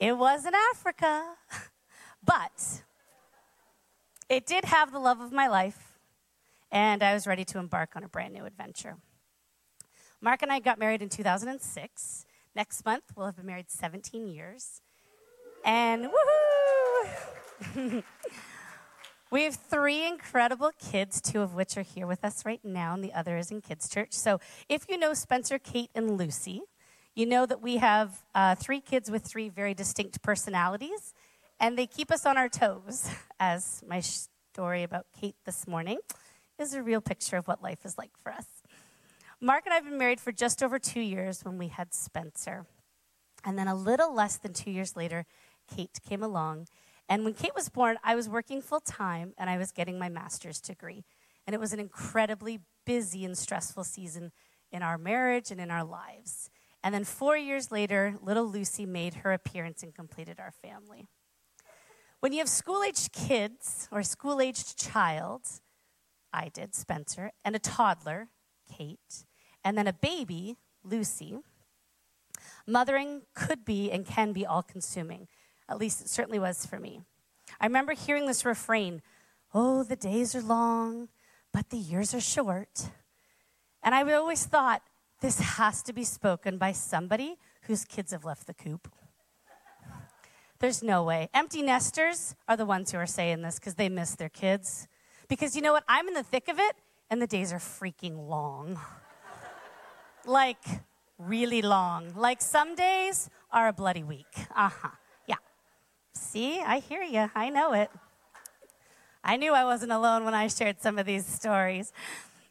it 0.00 0.16
wasn't 0.16 0.54
Africa, 0.72 1.34
but 2.24 2.82
it 4.30 4.46
did 4.46 4.64
have 4.64 4.90
the 4.90 4.98
love 4.98 5.20
of 5.20 5.32
my 5.32 5.46
life, 5.46 5.98
and 6.72 7.02
I 7.02 7.12
was 7.12 7.26
ready 7.26 7.44
to 7.44 7.58
embark 7.58 7.90
on 7.94 8.02
a 8.02 8.08
brand 8.08 8.32
new 8.32 8.46
adventure. 8.46 8.96
Mark 10.22 10.40
and 10.40 10.50
I 10.50 10.60
got 10.60 10.78
married 10.78 11.02
in 11.02 11.10
2006. 11.10 12.24
Next 12.56 12.84
month, 12.86 13.04
we'll 13.14 13.26
have 13.26 13.36
been 13.36 13.44
married 13.44 13.70
17 13.70 14.26
years. 14.26 14.80
And 15.62 16.08
woohoo! 17.74 18.02
we 19.34 19.42
have 19.42 19.56
three 19.56 20.06
incredible 20.06 20.70
kids, 20.78 21.20
two 21.20 21.40
of 21.40 21.54
which 21.54 21.76
are 21.76 21.82
here 21.82 22.06
with 22.06 22.24
us 22.24 22.46
right 22.46 22.60
now, 22.62 22.94
and 22.94 23.02
the 23.02 23.12
other 23.12 23.36
is 23.36 23.50
in 23.50 23.60
Kids 23.60 23.88
Church. 23.88 24.12
So 24.12 24.38
if 24.68 24.86
you 24.88 24.96
know 24.96 25.12
Spencer, 25.12 25.58
Kate, 25.58 25.90
and 25.92 26.16
Lucy, 26.16 26.60
you 27.16 27.26
know 27.26 27.44
that 27.44 27.60
we 27.60 27.78
have 27.78 28.22
uh, 28.32 28.54
three 28.54 28.80
kids 28.80 29.10
with 29.10 29.24
three 29.24 29.48
very 29.48 29.74
distinct 29.74 30.22
personalities, 30.22 31.14
and 31.58 31.76
they 31.76 31.88
keep 31.88 32.12
us 32.12 32.24
on 32.24 32.38
our 32.38 32.48
toes, 32.48 33.10
as 33.40 33.82
my 33.88 33.98
story 33.98 34.84
about 34.84 35.06
Kate 35.20 35.34
this 35.44 35.66
morning 35.66 35.98
is 36.60 36.72
a 36.72 36.80
real 36.80 37.00
picture 37.00 37.36
of 37.36 37.48
what 37.48 37.60
life 37.60 37.84
is 37.84 37.98
like 37.98 38.12
for 38.22 38.30
us. 38.30 38.46
Mark 39.40 39.66
and 39.66 39.72
I 39.72 39.78
have 39.78 39.84
been 39.84 39.98
married 39.98 40.20
for 40.20 40.30
just 40.30 40.62
over 40.62 40.78
two 40.78 41.00
years 41.00 41.44
when 41.44 41.58
we 41.58 41.66
had 41.66 41.92
Spencer. 41.92 42.66
And 43.44 43.58
then 43.58 43.66
a 43.66 43.74
little 43.74 44.14
less 44.14 44.36
than 44.36 44.52
two 44.52 44.70
years 44.70 44.94
later, 44.94 45.26
Kate 45.66 45.98
came 46.08 46.22
along. 46.22 46.68
And 47.08 47.24
when 47.24 47.34
Kate 47.34 47.54
was 47.54 47.68
born, 47.68 47.96
I 48.02 48.14
was 48.14 48.28
working 48.28 48.62
full 48.62 48.80
time 48.80 49.34
and 49.36 49.50
I 49.50 49.58
was 49.58 49.72
getting 49.72 49.98
my 49.98 50.08
master's 50.08 50.60
degree. 50.60 51.04
And 51.46 51.54
it 51.54 51.60
was 51.60 51.72
an 51.72 51.80
incredibly 51.80 52.60
busy 52.86 53.24
and 53.24 53.36
stressful 53.36 53.84
season 53.84 54.32
in 54.72 54.82
our 54.82 54.96
marriage 54.96 55.50
and 55.50 55.60
in 55.60 55.70
our 55.70 55.84
lives. 55.84 56.50
And 56.82 56.94
then 56.94 57.04
four 57.04 57.36
years 57.36 57.70
later, 57.70 58.16
little 58.20 58.46
Lucy 58.46 58.86
made 58.86 59.14
her 59.14 59.32
appearance 59.32 59.82
and 59.82 59.94
completed 59.94 60.38
our 60.38 60.50
family. 60.50 61.06
When 62.20 62.32
you 62.32 62.38
have 62.38 62.48
school 62.48 62.82
aged 62.82 63.12
kids 63.12 63.88
or 63.92 64.02
school 64.02 64.40
aged 64.40 64.78
child, 64.78 65.42
I 66.32 66.48
did, 66.48 66.74
Spencer, 66.74 67.32
and 67.44 67.54
a 67.54 67.58
toddler, 67.58 68.28
Kate, 68.70 69.24
and 69.62 69.78
then 69.78 69.86
a 69.86 69.92
baby, 69.92 70.56
Lucy, 70.82 71.38
mothering 72.66 73.22
could 73.34 73.64
be 73.64 73.90
and 73.90 74.06
can 74.06 74.32
be 74.32 74.44
all 74.44 74.62
consuming. 74.62 75.28
At 75.68 75.78
least 75.78 76.00
it 76.00 76.08
certainly 76.08 76.38
was 76.38 76.66
for 76.66 76.78
me. 76.78 77.02
I 77.60 77.66
remember 77.66 77.92
hearing 77.92 78.26
this 78.26 78.44
refrain 78.44 79.02
Oh, 79.56 79.84
the 79.84 79.96
days 79.96 80.34
are 80.34 80.42
long, 80.42 81.08
but 81.52 81.70
the 81.70 81.76
years 81.76 82.12
are 82.12 82.20
short. 82.20 82.90
And 83.84 83.94
I 83.94 84.02
always 84.12 84.44
thought, 84.44 84.82
this 85.20 85.38
has 85.38 85.80
to 85.84 85.92
be 85.92 86.02
spoken 86.02 86.58
by 86.58 86.72
somebody 86.72 87.36
whose 87.62 87.84
kids 87.84 88.10
have 88.10 88.24
left 88.24 88.48
the 88.48 88.54
coop. 88.54 88.90
There's 90.58 90.82
no 90.82 91.04
way. 91.04 91.28
Empty 91.32 91.62
nesters 91.62 92.34
are 92.48 92.56
the 92.56 92.66
ones 92.66 92.90
who 92.90 92.98
are 92.98 93.06
saying 93.06 93.42
this 93.42 93.58
because 93.58 93.74
they 93.74 93.88
miss 93.88 94.16
their 94.16 94.28
kids. 94.28 94.88
Because 95.28 95.54
you 95.54 95.62
know 95.62 95.72
what? 95.72 95.84
I'm 95.88 96.08
in 96.08 96.14
the 96.14 96.22
thick 96.22 96.48
of 96.48 96.58
it, 96.58 96.74
and 97.10 97.22
the 97.22 97.26
days 97.26 97.52
are 97.52 97.58
freaking 97.58 98.28
long. 98.28 98.80
like, 100.26 100.64
really 101.18 101.62
long. 101.62 102.12
Like, 102.16 102.42
some 102.42 102.74
days 102.74 103.30
are 103.52 103.68
a 103.68 103.72
bloody 103.72 104.02
week. 104.02 104.26
Uh 104.54 104.70
huh. 104.70 104.88
See, 106.34 106.60
I 106.60 106.80
hear 106.80 107.04
you. 107.04 107.30
I 107.36 107.48
know 107.48 107.74
it. 107.74 107.92
I 109.22 109.36
knew 109.36 109.52
I 109.52 109.62
wasn't 109.62 109.92
alone 109.92 110.24
when 110.24 110.34
I 110.34 110.48
shared 110.48 110.80
some 110.80 110.98
of 110.98 111.06
these 111.06 111.24
stories. 111.24 111.92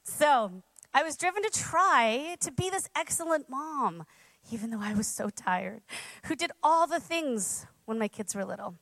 So 0.05 0.63
I 0.93 1.03
was 1.03 1.17
driven 1.17 1.43
to 1.43 1.49
try 1.49 2.37
to 2.39 2.49
be 2.49 2.69
this 2.69 2.87
excellent 2.95 3.49
mom, 3.49 4.05
even 4.53 4.69
though 4.69 4.79
I 4.79 4.93
was 4.93 5.07
so 5.07 5.29
tired, 5.29 5.81
who 6.27 6.35
did 6.37 6.51
all 6.63 6.87
the 6.87 7.01
things 7.01 7.65
when 7.83 7.99
my 7.99 8.07
kids 8.07 8.33
were 8.33 8.45
little. 8.45 8.75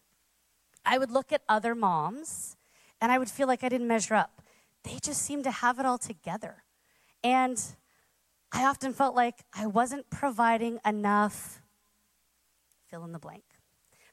I 0.85 0.99
would 0.99 1.09
look 1.09 1.33
at 1.33 1.41
other 1.49 1.73
moms 1.73 2.55
and 3.01 3.11
I 3.11 3.17
would 3.17 3.31
feel 3.31 3.47
like 3.47 3.63
I 3.63 3.69
didn't 3.69 3.87
measure 3.87 4.13
up. 4.13 4.43
They 4.83 4.99
just 5.01 5.23
seemed 5.23 5.45
to 5.45 5.51
have 5.51 5.79
it 5.79 5.85
all 5.87 5.97
together. 5.97 6.57
And 7.23 7.59
I 8.51 8.65
often 8.65 8.93
felt 8.93 9.15
like 9.15 9.39
I 9.51 9.65
wasn't 9.65 10.11
providing 10.11 10.77
enough 10.85 11.59
fill 12.87 13.03
in 13.03 13.13
the 13.13 13.19
blank 13.19 13.50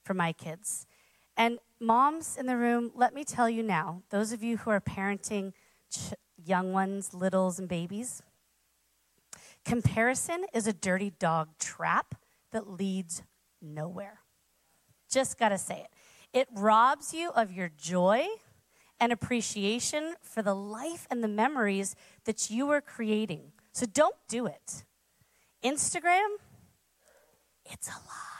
for 0.08 0.14
my 0.14 0.32
kids. 0.32 0.86
And 1.36 1.58
moms 1.78 2.38
in 2.38 2.46
the 2.46 2.56
room, 2.56 2.92
let 2.94 3.12
me 3.12 3.24
tell 3.24 3.48
you 3.50 3.62
now, 3.62 4.02
those 4.08 4.32
of 4.32 4.42
you 4.42 4.56
who 4.56 4.70
are 4.70 4.80
parenting 4.80 5.52
ch- 5.92 6.14
young 6.42 6.72
ones, 6.72 7.12
littles, 7.12 7.58
and 7.58 7.68
babies, 7.68 8.22
comparison 9.66 10.46
is 10.54 10.66
a 10.66 10.72
dirty 10.72 11.12
dog 11.18 11.48
trap 11.58 12.14
that 12.52 12.70
leads 12.70 13.22
nowhere. 13.60 14.20
Just 15.10 15.38
got 15.38 15.50
to 15.50 15.58
say 15.58 15.80
it. 15.80 15.90
It 16.32 16.48
robs 16.54 17.12
you 17.12 17.28
of 17.36 17.52
your 17.52 17.70
joy 17.76 18.26
and 18.98 19.12
appreciation 19.12 20.14
for 20.22 20.40
the 20.40 20.54
life 20.54 21.06
and 21.10 21.22
the 21.22 21.28
memories 21.28 21.94
that 22.24 22.48
you 22.48 22.70
are 22.70 22.80
creating. 22.80 23.52
So 23.72 23.84
don't 23.84 24.16
do 24.26 24.46
it. 24.46 24.84
Instagram, 25.62 26.28
it's 27.66 27.88
a 27.88 27.92
lie. 27.92 28.38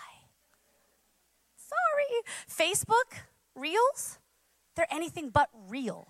Facebook 2.49 3.19
Reels, 3.55 4.19
they're 4.77 4.87
anything 4.91 5.31
but 5.31 5.49
real. 5.69 6.09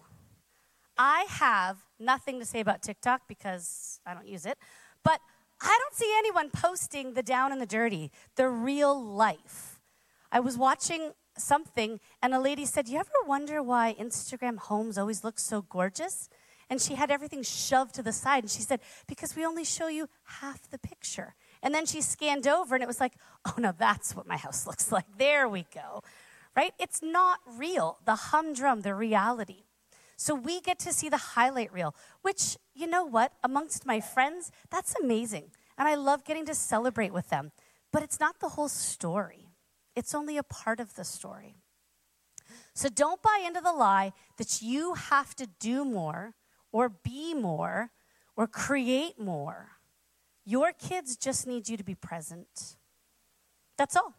I 0.97 1.27
have 1.29 1.79
nothing 1.99 2.39
to 2.41 2.45
say 2.45 2.61
about 2.61 2.83
TikTok 2.83 3.23
because 3.29 4.01
I 4.05 4.15
don't 4.15 4.27
use 4.27 4.45
it, 4.45 4.59
but 5.05 5.21
I 5.61 5.79
don't 5.81 5.95
see 5.95 6.13
anyone 6.19 6.51
posting 6.51 7.15
the 7.15 7.23
down 7.23 7.53
and 7.53 7.61
the 7.61 7.67
dirty, 7.67 8.11
the 8.37 8.49
real 8.49 9.01
life. 9.01 9.81
I 10.31 10.41
was 10.41 10.59
watching 10.59 11.13
something 11.37 12.01
and 12.23 12.35
a 12.35 12.41
lady 12.41 12.67
said, 12.67 12.89
You 12.89 12.99
ever 12.99 13.11
wonder 13.27 13.63
why 13.63 13.97
Instagram 13.99 14.59
homes 14.59 14.99
always 14.99 15.25
look 15.25 15.39
so 15.39 15.63
gorgeous? 15.63 16.29
And 16.71 16.81
she 16.81 16.97
had 16.97 17.11
everything 17.11 17.43
shoved 17.43 17.95
to 17.95 18.03
the 18.03 18.13
side. 18.13 18.45
And 18.45 18.51
she 18.51 18.61
said, 18.61 18.81
Because 19.07 19.35
we 19.35 19.47
only 19.47 19.65
show 19.65 19.89
you 19.89 20.09
half 20.25 20.69
the 20.69 20.79
picture. 20.79 21.35
And 21.63 21.75
then 21.75 21.87
she 21.87 22.01
scanned 22.01 22.47
over 22.47 22.75
and 22.75 22.83
it 22.83 22.89
was 22.89 23.01
like, 23.01 23.15
Oh, 23.45 23.55
no, 23.59 23.73
that's 23.77 24.15
what 24.15 24.27
my 24.27 24.37
house 24.37 24.67
looks 24.69 24.91
like. 24.93 25.05
There 25.17 25.49
we 25.49 25.67
go 25.75 26.03
right? 26.59 26.75
It's 26.81 27.01
not 27.05 27.39
real, 27.47 27.99
the 28.05 28.17
humdrum, 28.17 28.81
the 28.81 28.93
reality. 28.93 29.63
So 30.17 30.35
we 30.35 30.61
get 30.61 30.81
to 30.81 30.93
see 30.93 31.09
the 31.09 31.17
highlight 31.17 31.73
reel, 31.73 31.95
which, 32.23 32.57
you 32.75 32.89
know 32.89 33.05
what, 33.05 33.33
amongst 33.45 33.87
my 33.87 34.01
friends, 34.01 34.51
that's 34.69 34.93
amazing. 35.01 35.53
And 35.79 35.87
I 35.87 35.95
love 35.95 36.25
getting 36.25 36.45
to 36.47 36.57
celebrate 36.57 37.13
with 37.13 37.31
them. 37.31 37.53
But 37.93 38.03
it's 38.03 38.19
not 38.19 38.41
the 38.41 38.49
whole 38.51 38.69
story, 38.69 39.47
it's 39.95 40.17
only 40.17 40.37
a 40.37 40.43
part 40.43 40.81
of 40.81 40.97
the 40.97 41.05
story. 41.05 41.55
So 42.75 42.89
don't 42.89 43.23
buy 43.23 43.45
into 43.47 43.61
the 43.61 43.73
lie 43.73 44.13
that 44.37 44.61
you 44.61 44.95
have 44.95 45.37
to 45.37 45.47
do 45.61 45.85
more 45.85 46.35
or 46.73 46.89
be 46.89 47.35
more 47.35 47.93
or 48.37 48.49
create 48.49 49.21
more. 49.21 49.78
Your 50.49 50.73
kids 50.73 51.19
just 51.19 51.47
need 51.47 51.69
you 51.69 51.77
to 51.77 51.85
be 51.85 51.95
present. 51.95 52.79
That's 53.77 53.95
all. 53.95 54.15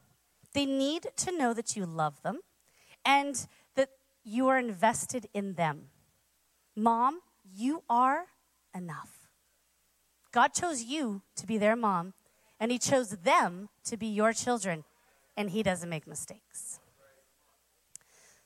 They 0.54 0.68
need 0.68 1.08
to 1.16 1.36
know 1.36 1.56
that 1.56 1.76
you 1.76 1.88
love 1.88 2.22
them 2.22 2.42
and 3.04 3.48
that 3.74 3.90
you 4.24 4.48
are 4.48 4.60
invested 4.60 5.26
in 5.34 5.56
them. 5.56 5.86
Mom, 6.76 7.22
you 7.52 7.82
are 7.90 8.26
enough. 8.76 9.28
God 10.32 10.54
chose 10.54 10.84
you 10.84 11.24
to 11.36 11.48
be 11.48 11.58
their 11.58 11.76
mom, 11.76 12.14
and 12.60 12.72
He 12.72 12.78
chose 12.78 13.10
them 13.10 13.70
to 13.86 13.98
be 13.98 14.06
your 14.06 14.32
children, 14.32 14.84
and 15.36 15.50
He 15.50 15.64
doesn't 15.64 15.90
make 15.90 16.06
mistakes. 16.06 16.80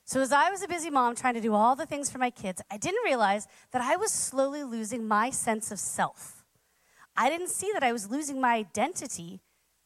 So, 0.06 0.22
as 0.22 0.32
I 0.32 0.50
was 0.50 0.64
a 0.64 0.70
busy 0.70 0.90
mom 0.90 1.16
trying 1.16 1.34
to 1.34 1.42
do 1.42 1.54
all 1.54 1.76
the 1.76 1.86
things 1.86 2.10
for 2.10 2.18
my 2.18 2.30
kids, 2.30 2.62
I 2.72 2.78
didn't 2.78 3.04
realize 3.04 3.46
that 3.74 3.82
I 3.82 3.98
was 3.98 4.14
slowly 4.14 4.64
losing 4.64 5.06
my 5.06 5.32
sense 5.32 5.70
of 5.70 5.80
self. 5.80 6.43
I 7.16 7.30
didn't 7.30 7.50
see 7.50 7.72
that 7.74 7.84
I 7.84 7.92
was 7.92 8.10
losing 8.10 8.42
my 8.42 8.56
identity 8.56 9.42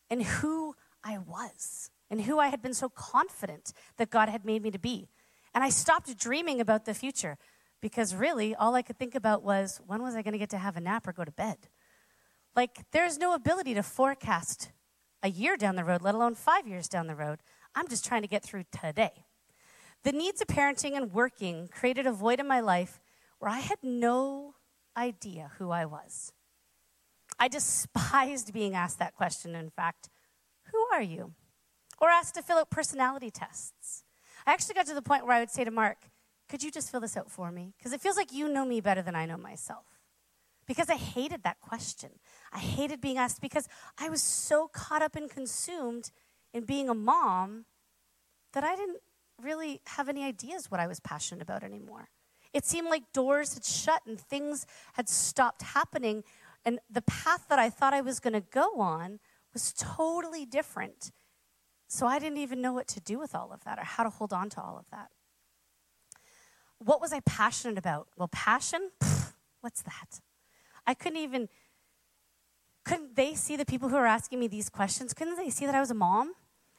and 0.09 0.23
who 0.23 0.75
I 1.03 1.17
was 1.17 1.89
and 2.09 2.21
who 2.21 2.39
I 2.39 2.47
had 2.47 2.61
been 2.61 2.73
so 2.73 2.89
confident 2.89 3.73
that 3.97 4.09
God 4.09 4.29
had 4.29 4.45
made 4.45 4.63
me 4.63 4.71
to 4.71 4.79
be. 4.79 5.09
And 5.53 5.63
I 5.63 5.69
stopped 5.69 6.17
dreaming 6.17 6.61
about 6.61 6.85
the 6.85 6.93
future 6.93 7.37
because 7.81 8.15
really 8.15 8.55
all 8.55 8.75
I 8.75 8.81
could 8.81 8.97
think 8.97 9.15
about 9.15 9.43
was 9.43 9.81
when 9.85 10.01
was 10.01 10.15
I 10.15 10.21
going 10.21 10.33
to 10.33 10.37
get 10.39 10.49
to 10.51 10.57
have 10.57 10.77
a 10.77 10.81
nap 10.81 11.07
or 11.07 11.13
go 11.13 11.25
to 11.25 11.31
bed? 11.31 11.57
Like, 12.55 12.85
there's 12.91 13.17
no 13.17 13.33
ability 13.33 13.73
to 13.75 13.83
forecast 13.83 14.71
a 15.21 15.29
year 15.29 15.57
down 15.57 15.75
the 15.75 15.83
road, 15.83 16.01
let 16.01 16.15
alone 16.15 16.35
five 16.35 16.67
years 16.67 16.87
down 16.87 17.07
the 17.07 17.15
road. 17.15 17.39
I'm 17.75 17.87
just 17.87 18.05
trying 18.05 18.23
to 18.23 18.27
get 18.27 18.43
through 18.43 18.63
today. 18.71 19.25
The 20.03 20.11
needs 20.11 20.41
of 20.41 20.47
parenting 20.47 20.95
and 20.95 21.11
working 21.11 21.67
created 21.67 22.07
a 22.07 22.11
void 22.11 22.39
in 22.39 22.47
my 22.47 22.59
life 22.59 22.99
where 23.39 23.51
I 23.51 23.59
had 23.59 23.77
no 23.83 24.55
idea 24.95 25.51
who 25.57 25.69
I 25.69 25.85
was. 25.85 26.31
I 27.39 27.47
despised 27.47 28.53
being 28.53 28.73
asked 28.73 28.99
that 28.99 29.15
question, 29.15 29.55
in 29.55 29.69
fact. 29.69 30.09
Who 30.71 30.79
are 30.91 31.01
you? 31.01 31.33
Or 31.99 32.09
asked 32.09 32.35
to 32.35 32.41
fill 32.41 32.57
out 32.57 32.69
personality 32.69 33.31
tests. 33.31 34.03
I 34.45 34.53
actually 34.53 34.75
got 34.75 34.87
to 34.87 34.93
the 34.93 35.01
point 35.01 35.25
where 35.25 35.35
I 35.35 35.39
would 35.39 35.49
say 35.49 35.63
to 35.63 35.71
Mark, 35.71 35.97
Could 36.49 36.63
you 36.63 36.71
just 36.71 36.91
fill 36.91 37.01
this 37.01 37.17
out 37.17 37.29
for 37.29 37.51
me? 37.51 37.73
Because 37.77 37.93
it 37.93 38.01
feels 38.01 38.15
like 38.15 38.31
you 38.31 38.47
know 38.47 38.65
me 38.65 38.81
better 38.81 39.01
than 39.01 39.15
I 39.15 39.25
know 39.25 39.37
myself. 39.37 39.85
Because 40.65 40.89
I 40.89 40.95
hated 40.95 41.43
that 41.43 41.61
question. 41.61 42.11
I 42.51 42.59
hated 42.59 43.01
being 43.01 43.17
asked 43.17 43.41
because 43.41 43.67
I 43.97 44.09
was 44.09 44.21
so 44.21 44.67
caught 44.67 45.01
up 45.01 45.15
and 45.15 45.29
consumed 45.29 46.11
in 46.53 46.65
being 46.65 46.89
a 46.89 46.93
mom 46.93 47.65
that 48.53 48.63
I 48.63 48.75
didn't 48.75 48.99
really 49.41 49.81
have 49.85 50.09
any 50.09 50.23
ideas 50.23 50.71
what 50.71 50.79
I 50.79 50.87
was 50.87 50.99
passionate 50.99 51.41
about 51.41 51.63
anymore. 51.63 52.09
It 52.53 52.65
seemed 52.65 52.89
like 52.89 53.13
doors 53.13 53.53
had 53.53 53.63
shut 53.63 54.01
and 54.05 54.19
things 54.19 54.65
had 54.93 55.09
stopped 55.09 55.61
happening. 55.61 56.23
And 56.67 56.81
the 56.89 57.01
path 57.01 57.45
that 57.47 57.59
I 57.59 57.69
thought 57.69 57.93
I 57.93 58.01
was 58.01 58.19
going 58.19 58.33
to 58.33 58.41
go 58.41 58.81
on 58.81 59.19
was 59.53 59.71
totally 59.71 60.45
different. 60.45 61.13
So 61.87 62.05
I 62.05 62.19
didn't 62.19 62.39
even 62.39 62.61
know 62.61 62.73
what 62.73 62.89
to 62.89 62.99
do 62.99 63.17
with 63.17 63.33
all 63.33 63.53
of 63.53 63.63
that 63.63 63.79
or 63.79 63.85
how 63.85 64.03
to 64.03 64.09
hold 64.09 64.33
on 64.33 64.49
to 64.49 64.61
all 64.61 64.77
of 64.77 64.89
that. 64.89 65.07
What 66.79 66.99
was 66.99 67.13
I 67.13 67.21
passionate 67.21 67.77
about? 67.77 68.09
Well, 68.17 68.27
passion? 68.27 68.91
Pfft, 68.99 69.31
what's 69.61 69.81
that? 69.83 70.19
I 70.85 70.93
couldn't 70.93 71.19
even, 71.19 71.47
couldn't 72.83 73.15
they 73.15 73.33
see 73.33 73.55
the 73.55 73.63
people 73.63 73.87
who 73.87 73.95
are 73.95 74.05
asking 74.05 74.37
me 74.37 74.49
these 74.49 74.67
questions? 74.67 75.13
Couldn't 75.13 75.37
they 75.37 75.49
see 75.49 75.65
that 75.65 75.73
I 75.73 75.79
was 75.79 75.89
a 75.89 75.95
mom 75.95 76.33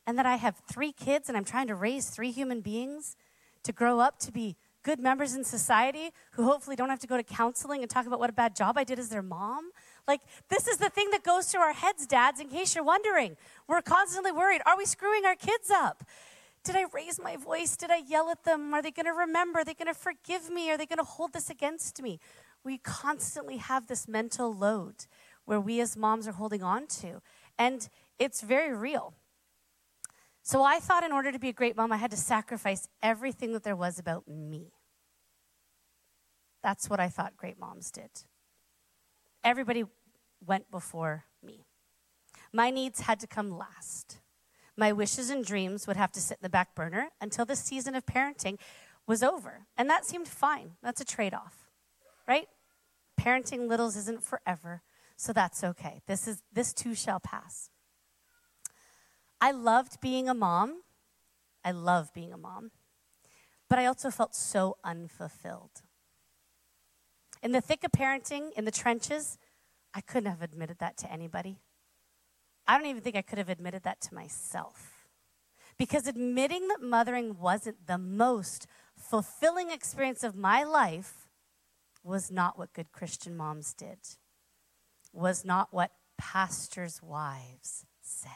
and 0.07 0.19
that 0.19 0.27
I 0.27 0.37
have 0.37 0.61
three 0.71 0.93
kids 0.93 1.31
and 1.31 1.39
I'm 1.39 1.47
trying 1.47 1.69
to 1.69 1.75
raise 1.75 2.11
three 2.11 2.31
human 2.31 2.61
beings 2.61 3.17
to 3.63 3.73
grow 3.73 4.01
up 4.01 4.19
to 4.19 4.33
be 4.33 4.59
good 4.89 5.01
members 5.01 5.35
in 5.35 5.45
society 5.45 6.09
who 6.31 6.45
hopefully 6.45 6.75
don't 6.75 6.89
have 6.89 6.99
to 6.99 7.07
go 7.07 7.19
to 7.19 7.23
counseling 7.23 7.83
and 7.83 7.91
talk 7.91 8.07
about 8.07 8.19
what 8.19 8.31
a 8.31 8.33
bad 8.33 8.57
job 8.57 8.79
I 8.79 8.85
did 8.85 8.99
as 8.99 9.11
their 9.11 9.21
mom? 9.21 9.71
Like, 10.07 10.23
this 10.49 10.67
is 10.67 10.79
the 10.79 10.89
thing 10.89 11.11
that 11.11 11.23
goes 11.23 11.49
through 11.49 11.61
our 11.61 11.75
heads, 11.75 12.07
dads, 12.07 12.41
in 12.41 12.49
case 12.49 12.75
you're 12.75 12.83
wondering. 12.83 13.37
We're 13.69 13.83
constantly 13.83 14.33
worried 14.33 14.63
are 14.65 14.79
we 14.79 14.87
screwing 14.87 15.27
our 15.27 15.35
kids 15.35 15.71
up? 15.71 16.05
Did 16.65 16.75
I 16.75 16.87
raise 16.95 17.21
my 17.23 17.37
voice? 17.37 17.77
Did 17.77 17.91
I 17.91 17.99
yell 17.99 18.31
at 18.31 18.45
them? 18.45 18.73
Are 18.73 18.81
they 18.81 18.91
going 18.91 19.05
to 19.05 19.13
remember? 19.13 19.59
Are 19.59 19.65
they 19.65 19.75
going 19.75 19.93
to 19.93 20.01
forgive 20.09 20.49
me? 20.49 20.71
Are 20.71 20.79
they 20.79 20.87
going 20.87 20.97
to 20.97 21.05
hold 21.05 21.35
this 21.35 21.51
against 21.51 22.01
me? 22.01 22.19
We 22.65 22.79
constantly 22.79 23.59
have 23.59 23.89
this 23.89 24.09
mental 24.09 24.55
load 24.55 25.05
where 25.45 25.61
we 25.61 25.83
as 25.83 25.99
moms 25.99 26.27
are 26.27 26.33
holding 26.33 26.63
on 26.63 26.87
to. 27.03 27.21
And 27.59 27.87
it's 28.19 28.41
very 28.41 28.75
real. 28.75 29.13
So 30.43 30.63
I 30.63 30.79
thought 30.79 31.05
in 31.05 31.13
order 31.13 31.31
to 31.31 31.39
be 31.39 31.51
a 31.51 31.53
great 31.53 31.77
mom, 31.77 31.93
I 31.93 31.99
had 31.99 32.11
to 32.11 32.17
sacrifice 32.17 32.89
everything 33.03 33.53
that 33.53 33.65
there 33.65 33.77
was 33.77 33.99
about 33.99 34.27
me. 34.27 34.73
That's 36.69 36.91
what 36.91 37.01
I 37.01 37.09
thought 37.09 37.35
great 37.39 37.59
moms 37.59 37.91
did. 37.91 38.11
Everybody 39.43 39.85
went 40.45 40.71
before 40.71 41.25
me. 41.43 41.65
My 42.53 42.69
needs 42.69 43.01
had 43.01 43.19
to 43.21 43.27
come 43.27 43.57
last. 43.57 44.19
My 44.77 44.93
wishes 44.93 45.31
and 45.31 45.43
dreams 45.43 45.87
would 45.87 45.97
have 45.97 46.13
to 46.13 46.21
sit 46.21 46.37
in 46.37 46.43
the 46.43 46.51
back 46.51 46.75
burner 46.75 47.09
until 47.23 47.47
the 47.47 47.57
season 47.57 47.95
of 47.95 48.05
parenting 48.05 48.59
was 49.07 49.23
over. 49.23 49.67
And 49.79 49.89
that 49.89 50.05
seemed 50.05 50.29
fine. 50.29 50.73
That's 50.83 51.01
a 51.01 51.07
trade 51.07 51.33
off, 51.33 51.71
right? 52.29 52.49
Parenting 53.19 53.67
littles 53.67 53.97
isn't 53.97 54.23
forever, 54.23 54.83
so 55.17 55.33
that's 55.33 55.65
okay. 55.65 56.03
This, 56.07 56.29
is, 56.29 56.43
this 56.53 56.75
too 56.75 56.95
shall 56.95 57.19
pass. 57.19 57.71
I 59.41 59.53
loved 59.53 60.03
being 60.03 60.29
a 60.29 60.35
mom. 60.35 60.83
I 61.65 61.71
love 61.71 62.13
being 62.13 62.35
a 62.35 62.37
mom. 62.37 62.73
But 63.71 63.79
I 63.79 63.87
also 63.87 64.11
felt 64.11 64.35
so 64.35 64.77
unfulfilled. 64.85 65.81
In 67.43 67.53
the 67.53 67.61
thick 67.61 67.85
of 67.85 67.93
parenting, 67.93 68.53
in 68.57 68.65
the 68.65 68.71
trenches, 68.71 69.39
I 69.95 70.01
couldn't 70.01 70.31
have 70.31 70.43
admitted 70.43 70.79
that 70.79 70.97
to 70.99 71.13
anybody. 71.13 71.59
I 72.67 72.77
don't 72.77 72.87
even 72.87 73.03
think 73.03 73.17
I 73.17 73.23
could 73.23 73.39
have 73.39 73.49
admitted 73.49 73.83
that 73.85 74.01
to 74.03 74.15
myself. 74.15 75.07
Because 75.79 76.07
admitting 76.07 76.69
that 76.69 76.83
mothering 76.83 77.39
wasn't 77.39 77.87
the 77.87 77.99
most 77.99 78.67
fulfilling 78.97 79.71
experience 79.71 80.25
of 80.25 80.37
my 80.37 80.65
life 80.65 81.29
was 82.03 82.31
not 82.31 82.59
what 82.59 82.73
good 82.73 82.93
Christian 82.93 83.37
moms 83.37 83.75
did, 83.75 83.99
was 85.13 85.45
not 85.45 85.69
what 85.73 85.93
pastors' 86.17 87.01
wives 87.03 87.87
said. 88.01 88.31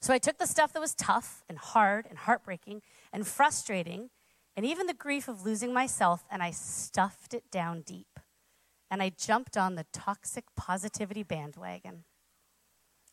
So 0.00 0.12
I 0.12 0.18
took 0.18 0.38
the 0.38 0.46
stuff 0.46 0.72
that 0.72 0.80
was 0.80 0.94
tough 0.94 1.44
and 1.48 1.58
hard 1.58 2.06
and 2.08 2.18
heartbreaking 2.18 2.82
and 3.12 3.26
frustrating 3.26 4.10
and 4.56 4.66
even 4.66 4.86
the 4.86 4.94
grief 4.94 5.28
of 5.28 5.44
losing 5.44 5.72
myself, 5.72 6.24
and 6.30 6.42
I 6.42 6.50
stuffed 6.50 7.34
it 7.34 7.50
down 7.50 7.82
deep. 7.82 8.20
And 8.90 9.02
I 9.02 9.10
jumped 9.10 9.56
on 9.56 9.74
the 9.74 9.86
toxic 9.92 10.44
positivity 10.56 11.22
bandwagon. 11.22 12.04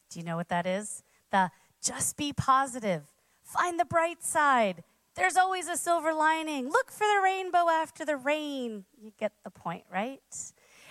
Do 0.09 0.19
you 0.19 0.25
know 0.25 0.35
what 0.35 0.49
that 0.49 0.65
is? 0.65 1.03
The 1.31 1.51
just 1.81 2.17
be 2.17 2.33
positive, 2.33 3.03
find 3.41 3.79
the 3.79 3.85
bright 3.85 4.23
side. 4.23 4.83
There's 5.15 5.37
always 5.37 5.67
a 5.67 5.77
silver 5.77 6.13
lining. 6.13 6.69
Look 6.69 6.91
for 6.91 7.05
the 7.05 7.21
rainbow 7.23 7.69
after 7.69 8.05
the 8.05 8.17
rain. 8.17 8.85
You 9.01 9.11
get 9.17 9.31
the 9.43 9.49
point, 9.49 9.83
right? 9.91 10.21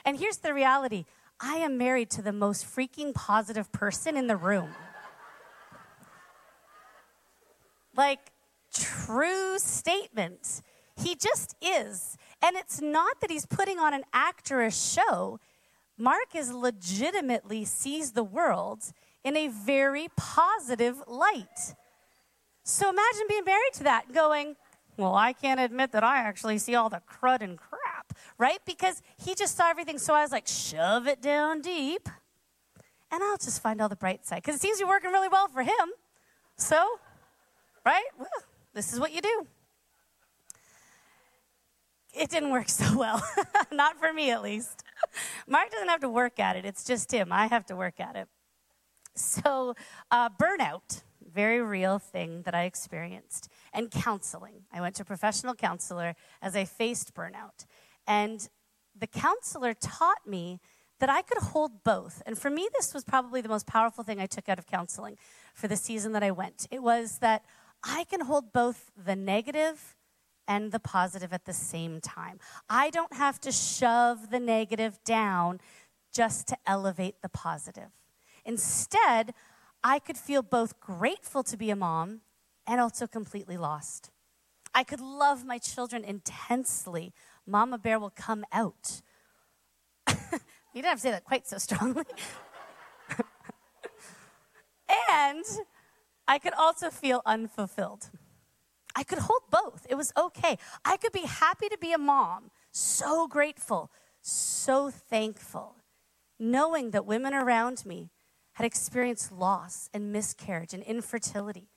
And 0.04 0.18
here's 0.18 0.38
the 0.38 0.54
reality 0.54 1.04
I 1.40 1.56
am 1.56 1.78
married 1.78 2.10
to 2.10 2.22
the 2.22 2.32
most 2.32 2.64
freaking 2.66 3.14
positive 3.14 3.70
person 3.72 4.16
in 4.16 4.26
the 4.26 4.36
room. 4.36 4.70
like, 7.96 8.32
true 8.78 9.58
statement. 9.58 10.62
He 10.96 11.14
just 11.14 11.54
is. 11.60 12.16
And 12.42 12.56
it's 12.56 12.80
not 12.80 13.20
that 13.20 13.30
he's 13.30 13.46
putting 13.46 13.78
on 13.78 13.94
an 13.94 14.04
act 14.12 14.50
or 14.50 14.62
a 14.62 14.70
show. 14.70 15.40
Mark 15.96 16.34
is 16.34 16.52
legitimately 16.52 17.64
sees 17.64 18.12
the 18.12 18.24
world 18.24 18.92
in 19.24 19.36
a 19.36 19.48
very 19.48 20.08
positive 20.16 21.02
light. 21.06 21.74
So 22.64 22.90
imagine 22.90 23.26
being 23.28 23.44
married 23.44 23.72
to 23.74 23.84
that 23.84 24.12
going, 24.12 24.56
well, 24.96 25.14
I 25.14 25.32
can't 25.32 25.60
admit 25.60 25.92
that 25.92 26.04
I 26.04 26.18
actually 26.18 26.58
see 26.58 26.74
all 26.74 26.88
the 26.88 27.00
crud 27.08 27.40
and 27.40 27.56
crap, 27.56 28.16
right? 28.36 28.58
Because 28.66 29.00
he 29.16 29.34
just 29.34 29.56
saw 29.56 29.70
everything. 29.70 29.98
So 29.98 30.14
I 30.14 30.22
was 30.22 30.32
like, 30.32 30.46
shove 30.46 31.06
it 31.06 31.22
down 31.22 31.60
deep, 31.60 32.08
and 33.10 33.22
I'll 33.22 33.38
just 33.38 33.62
find 33.62 33.80
all 33.80 33.88
the 33.88 33.96
bright 33.96 34.26
side. 34.26 34.42
Because 34.42 34.56
it 34.56 34.60
seems 34.60 34.78
to 34.78 34.84
be 34.84 34.88
working 34.88 35.10
really 35.10 35.28
well 35.28 35.48
for 35.48 35.62
him. 35.62 35.92
So, 36.56 36.98
right? 37.86 38.04
Well, 38.18 38.28
this 38.78 38.92
is 38.92 39.00
what 39.00 39.12
you 39.12 39.20
do. 39.20 39.46
It 42.14 42.30
didn't 42.30 42.50
work 42.50 42.68
so 42.80 42.96
well, 42.96 43.20
not 43.72 43.98
for 43.98 44.12
me 44.12 44.30
at 44.30 44.40
least. 44.40 44.84
Mark 45.48 45.72
doesn't 45.72 45.88
have 45.88 46.00
to 46.02 46.08
work 46.08 46.38
at 46.38 46.54
it, 46.54 46.64
it's 46.64 46.84
just 46.84 47.12
him. 47.12 47.32
I 47.32 47.48
have 47.48 47.66
to 47.66 47.76
work 47.76 47.98
at 47.98 48.14
it. 48.14 48.28
So, 49.16 49.74
uh, 50.12 50.28
burnout, 50.30 51.02
very 51.20 51.60
real 51.60 51.98
thing 51.98 52.42
that 52.42 52.54
I 52.54 52.64
experienced, 52.64 53.48
and 53.72 53.90
counseling. 53.90 54.62
I 54.72 54.80
went 54.80 54.94
to 54.96 55.02
a 55.02 55.06
professional 55.06 55.56
counselor 55.56 56.14
as 56.40 56.54
I 56.54 56.64
faced 56.64 57.14
burnout. 57.14 57.66
And 58.06 58.48
the 58.96 59.08
counselor 59.08 59.74
taught 59.74 60.24
me 60.24 60.60
that 61.00 61.08
I 61.08 61.22
could 61.22 61.38
hold 61.38 61.82
both. 61.82 62.22
And 62.26 62.38
for 62.38 62.48
me, 62.50 62.68
this 62.76 62.94
was 62.94 63.02
probably 63.02 63.40
the 63.40 63.48
most 63.48 63.66
powerful 63.66 64.04
thing 64.04 64.20
I 64.20 64.26
took 64.26 64.48
out 64.48 64.58
of 64.58 64.66
counseling 64.66 65.16
for 65.52 65.66
the 65.66 65.76
season 65.76 66.12
that 66.12 66.22
I 66.22 66.30
went. 66.30 66.68
It 66.70 66.82
was 66.82 67.18
that 67.18 67.44
I 67.82 68.04
can 68.04 68.22
hold 68.22 68.52
both 68.52 68.90
the 68.96 69.16
negative 69.16 69.96
and 70.46 70.72
the 70.72 70.80
positive 70.80 71.32
at 71.32 71.44
the 71.44 71.52
same 71.52 72.00
time. 72.00 72.40
I 72.68 72.90
don't 72.90 73.12
have 73.12 73.40
to 73.40 73.52
shove 73.52 74.30
the 74.30 74.40
negative 74.40 74.98
down 75.04 75.60
just 76.12 76.48
to 76.48 76.56
elevate 76.66 77.20
the 77.22 77.28
positive. 77.28 77.90
Instead, 78.44 79.34
I 79.84 79.98
could 79.98 80.16
feel 80.16 80.42
both 80.42 80.80
grateful 80.80 81.42
to 81.44 81.56
be 81.56 81.70
a 81.70 81.76
mom 81.76 82.22
and 82.66 82.80
also 82.80 83.06
completely 83.06 83.56
lost. 83.56 84.10
I 84.74 84.84
could 84.84 85.00
love 85.00 85.44
my 85.44 85.58
children 85.58 86.04
intensely. 86.04 87.12
Mama 87.46 87.78
Bear 87.78 87.98
will 87.98 88.12
come 88.14 88.44
out. 88.52 89.02
you 90.08 90.14
didn't 90.74 90.86
have 90.86 90.98
to 90.98 91.02
say 91.02 91.10
that 91.10 91.24
quite 91.24 91.46
so 91.46 91.58
strongly. 91.58 92.04
and 95.10 95.44
I 96.28 96.38
could 96.38 96.52
also 96.52 96.90
feel 96.90 97.22
unfulfilled. 97.24 98.10
I 98.94 99.02
could 99.02 99.18
hold 99.20 99.42
both. 99.50 99.86
It 99.88 99.94
was 99.94 100.12
okay. 100.16 100.58
I 100.84 100.98
could 100.98 101.12
be 101.12 101.26
happy 101.26 101.68
to 101.68 101.78
be 101.78 101.92
a 101.92 101.98
mom, 101.98 102.50
so 102.70 103.26
grateful, 103.26 103.90
so 104.20 104.90
thankful, 104.90 105.76
knowing 106.38 106.90
that 106.90 107.06
women 107.06 107.32
around 107.32 107.86
me 107.86 108.10
had 108.54 108.66
experienced 108.66 109.32
loss 109.32 109.88
and 109.94 110.12
miscarriage 110.12 110.74
and 110.74 110.82
infertility. 110.82 111.70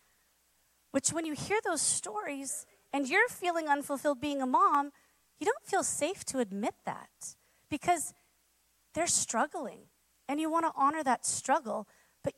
Which, 0.91 1.13
when 1.13 1.25
you 1.25 1.33
hear 1.33 1.59
those 1.63 1.81
stories 1.81 2.65
and 2.91 3.07
you're 3.07 3.29
feeling 3.29 3.67
unfulfilled 3.69 4.19
being 4.19 4.41
a 4.41 4.47
mom, 4.47 4.91
you 5.39 5.45
don't 5.45 5.65
feel 5.65 5.83
safe 5.83 6.25
to 6.25 6.39
admit 6.39 6.73
that 6.85 7.35
because 7.69 8.13
they're 8.93 9.07
struggling. 9.07 9.83
And 10.27 10.39
you 10.39 10.51
want 10.51 10.65
to 10.65 10.71
honor 10.75 11.03
that 11.03 11.25
struggle, 11.25 11.87
but 12.23 12.33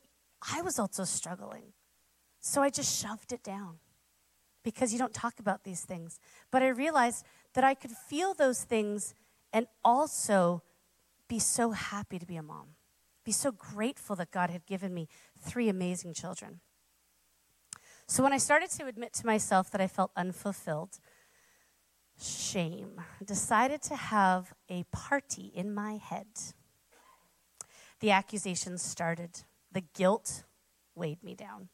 I 0.52 0.62
was 0.62 0.78
also 0.78 1.04
struggling. 1.04 1.72
So 2.46 2.60
I 2.60 2.68
just 2.68 3.00
shoved 3.00 3.32
it 3.32 3.42
down 3.42 3.78
because 4.62 4.92
you 4.92 4.98
don't 4.98 5.14
talk 5.14 5.38
about 5.38 5.64
these 5.64 5.80
things. 5.80 6.20
But 6.50 6.62
I 6.62 6.68
realized 6.68 7.24
that 7.54 7.64
I 7.64 7.72
could 7.72 7.90
feel 7.90 8.34
those 8.34 8.64
things 8.64 9.14
and 9.50 9.66
also 9.82 10.62
be 11.26 11.38
so 11.38 11.70
happy 11.70 12.18
to 12.18 12.26
be 12.26 12.36
a 12.36 12.42
mom, 12.42 12.76
be 13.24 13.32
so 13.32 13.50
grateful 13.50 14.14
that 14.16 14.30
God 14.30 14.50
had 14.50 14.66
given 14.66 14.92
me 14.92 15.08
three 15.40 15.70
amazing 15.70 16.12
children. 16.12 16.60
So 18.06 18.22
when 18.22 18.34
I 18.34 18.38
started 18.38 18.68
to 18.72 18.86
admit 18.88 19.14
to 19.14 19.26
myself 19.26 19.70
that 19.70 19.80
I 19.80 19.86
felt 19.86 20.10
unfulfilled, 20.14 20.98
shame, 22.20 23.00
decided 23.24 23.80
to 23.84 23.96
have 23.96 24.52
a 24.68 24.84
party 24.92 25.50
in 25.54 25.72
my 25.72 25.96
head. 25.96 26.26
The 28.00 28.10
accusations 28.10 28.82
started. 28.82 29.44
The 29.72 29.84
guilt 29.94 30.44
weighed 30.94 31.24
me 31.24 31.34
down. 31.34 31.70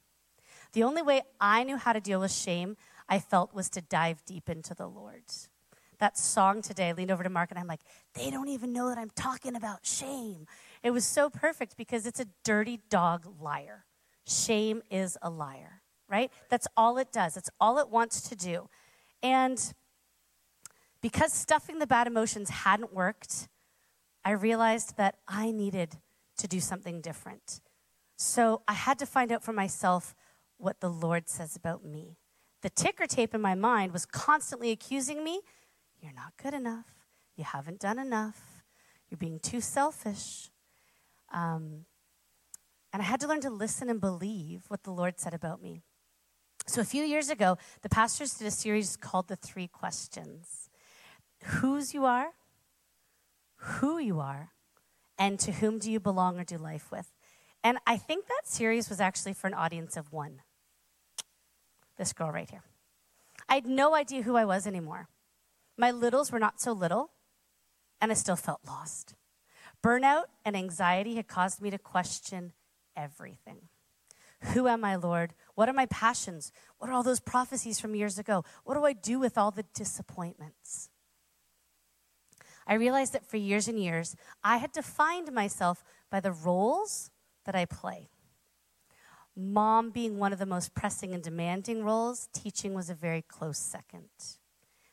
The 0.73 0.83
only 0.83 1.03
way 1.03 1.23
I 1.41 1.65
knew 1.65 1.77
how 1.77 1.93
to 1.93 2.01
deal 2.01 2.21
with 2.21 2.33
shame, 2.33 2.77
I 3.09 3.19
felt, 3.19 3.55
was 3.55 3.69
to 3.71 3.81
dive 3.81 4.25
deep 4.25 4.49
into 4.49 4.75
the 4.75 4.87
Lord. 4.87 5.25
That 5.99 6.17
song 6.17 6.63
today, 6.63 6.89
I 6.89 6.93
leaned 6.93 7.11
over 7.11 7.23
to 7.23 7.29
Mark 7.29 7.51
and 7.51 7.59
I'm 7.59 7.67
like, 7.67 7.83
they 8.15 8.31
don't 8.31 8.49
even 8.49 8.73
know 8.73 8.89
that 8.89 8.97
I'm 8.97 9.11
talking 9.11 9.55
about 9.55 9.85
shame. 9.85 10.47
It 10.83 10.93
was 10.93 11.05
so 11.05 11.29
perfect 11.29 11.77
because 11.77 12.07
it's 12.07 12.21
a 12.21 12.27
dirty 12.45 12.81
dog 12.89 13.27
liar. 13.41 13.85
Shame 14.27 14.83
is 14.91 15.19
a 15.21 15.29
liar, 15.29 15.83
right? 16.09 16.31
That's 16.49 16.67
all 16.77 16.97
it 16.99 17.13
does, 17.13 17.37
it's 17.37 17.51
all 17.61 17.79
it 17.79 17.91
wants 17.91 18.29
to 18.29 18.37
do. 18.37 18.69
And 19.23 19.75
because 21.03 21.33
stuffing 21.33 21.79
the 21.79 21.87
bad 21.87 22.07
emotions 22.07 22.49
hadn't 22.51 22.95
worked, 22.95 23.49
I 24.25 24.33
realized 24.33 24.97
that 24.97 25.17
I 25.27 25.51
needed 25.51 25.99
to 26.39 26.49
do 26.49 26.61
something 26.61 27.01
different. 27.01 27.61
So 28.17 28.63
I 28.69 28.75
had 28.75 28.99
to 28.99 29.07
find 29.07 29.33
out 29.33 29.43
for 29.43 29.53
myself 29.53 30.15
what 30.61 30.81
the 30.81 30.91
Lord 30.91 31.29
says 31.29 31.57
about 31.57 31.85
me. 31.85 32.17
The 32.63 32.71
ticker 32.71 33.07
tape 33.07 33.35
in 33.35 33.41
my 33.41 33.55
mind 33.55 33.93
was 33.93 34.05
constantly 34.05 34.71
accusing 34.71 35.25
me 35.25 35.41
you're 36.03 36.13
not 36.15 36.33
good 36.43 36.55
enough, 36.55 36.87
you 37.37 37.45
haven't 37.45 37.79
done 37.79 37.99
enough, 37.99 38.65
you're 39.11 39.19
being 39.19 39.39
too 39.39 39.61
selfish. 39.61 40.51
Um, 41.33 41.85
and 42.93 43.03
I 43.03 43.05
had 43.05 43.21
to 43.21 43.29
learn 43.29 43.43
to 43.43 43.51
listen 43.51 43.91
and 43.91 44.01
believe 44.01 44.65
what 44.69 44.83
the 44.83 44.93
Lord 44.93 45.21
said 45.21 45.35
about 45.35 45.63
me. 45.63 45.83
So 46.67 46.81
a 46.81 46.85
few 46.85 47.05
years 47.05 47.29
ago, 47.29 47.59
the 47.83 47.89
pastors 47.89 48.35
did 48.35 48.47
a 48.47 48.51
series 48.51 48.97
called 48.97 49.29
The 49.29 49.37
Three 49.37 49.69
Questions 49.69 50.71
whose 51.45 51.95
you 51.95 52.05
are, 52.05 52.31
who 53.57 53.99
you 53.99 54.21
are, 54.21 54.51
and 55.19 55.39
to 55.41 55.53
whom 55.53 55.79
do 55.79 55.91
you 55.91 56.01
belong 56.01 56.39
or 56.39 56.45
do 56.45 56.57
life 56.57 56.91
with. 56.91 57.13
And 57.63 57.79
I 57.87 57.97
think 57.97 58.27
that 58.27 58.43
series 58.47 58.89
was 58.89 59.01
actually 59.01 59.35
for 59.35 59.47
an 59.47 59.55
audience 59.55 59.97
of 59.97 60.13
one. 60.13 60.43
This 62.01 62.15
girl 62.15 62.33
right 62.33 62.49
here. 62.49 62.63
I 63.47 63.57
had 63.57 63.67
no 63.67 63.95
idea 63.95 64.23
who 64.23 64.35
I 64.35 64.47
was 64.47 64.67
anymore. 64.67 65.11
My 65.77 65.91
littles 65.91 66.33
were 66.33 66.39
not 66.39 66.59
so 66.59 66.73
little, 66.73 67.11
and 68.01 68.11
I 68.11 68.15
still 68.15 68.37
felt 68.37 68.61
lost. 68.67 69.17
Burnout 69.85 70.25
and 70.43 70.57
anxiety 70.57 71.17
had 71.17 71.29
caused 71.29 71.61
me 71.61 71.69
to 71.69 71.77
question 71.77 72.55
everything. 72.97 73.69
Who 74.55 74.67
am 74.67 74.83
I, 74.83 74.97
Lord? 74.97 75.35
What 75.57 75.69
are 75.69 75.75
my 75.75 75.85
passions? 75.85 76.53
What 76.79 76.89
are 76.89 76.95
all 76.95 77.03
those 77.03 77.21
prophecies 77.21 77.79
from 77.79 77.95
years 77.95 78.19
ago? 78.19 78.47
What 78.65 78.77
do 78.77 78.87
I 78.87 78.95
do 78.95 79.19
with 79.19 79.37
all 79.37 79.51
the 79.51 79.67
disappointments? 79.75 80.89
I 82.67 82.75
realized 82.77 83.13
that 83.13 83.27
for 83.27 83.37
years 83.37 83.69
and 83.69 83.79
years, 83.79 84.17
I 84.43 84.57
had 84.57 84.73
defined 84.73 85.31
myself 85.33 85.85
by 86.11 86.21
the 86.21 86.33
roles 86.33 87.11
that 87.45 87.55
I 87.55 87.67
play. 87.67 88.09
Mom 89.41 89.91
being 89.91 90.19
one 90.19 90.33
of 90.33 90.39
the 90.39 90.47
most 90.47 90.75
pressing 90.75 91.15
and 91.15 91.23
demanding 91.23 91.83
roles, 91.85 92.29
teaching 92.33 92.75
was 92.75 92.91
a 92.91 92.95
very 92.95 93.23
close 93.23 93.59
second. 93.59 94.09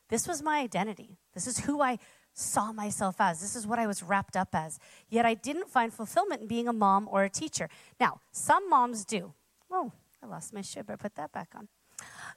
This 0.10 0.28
was 0.28 0.42
my 0.42 0.60
identity. 0.60 1.18
This 1.34 1.48
is 1.48 1.60
who 1.60 1.82
I 1.82 2.00
saw 2.34 2.72
myself 2.72 3.16
as. 3.20 3.42
This 3.42 3.56
is 3.56 3.68
what 3.68 3.80
I 3.80 3.88
was 3.88 4.02
wrapped 4.02 4.38
up 4.38 4.50
as. 4.54 4.80
Yet 5.10 5.26
I 5.26 5.34
didn't 5.34 5.70
find 5.70 5.92
fulfillment 5.92 6.42
in 6.42 6.48
being 6.48 6.68
a 6.68 6.74
mom 6.74 7.10
or 7.12 7.24
a 7.24 7.30
teacher. 7.30 7.68
Now, 8.00 8.22
some 8.32 8.70
moms 8.70 9.04
do. 9.04 9.34
Oh, 9.70 9.92
I 10.24 10.28
lost 10.28 10.54
my 10.54 10.62
shirt, 10.62 10.88
but 10.88 11.00
put 11.00 11.16
that 11.16 11.32
back 11.32 11.50
on. 11.56 11.68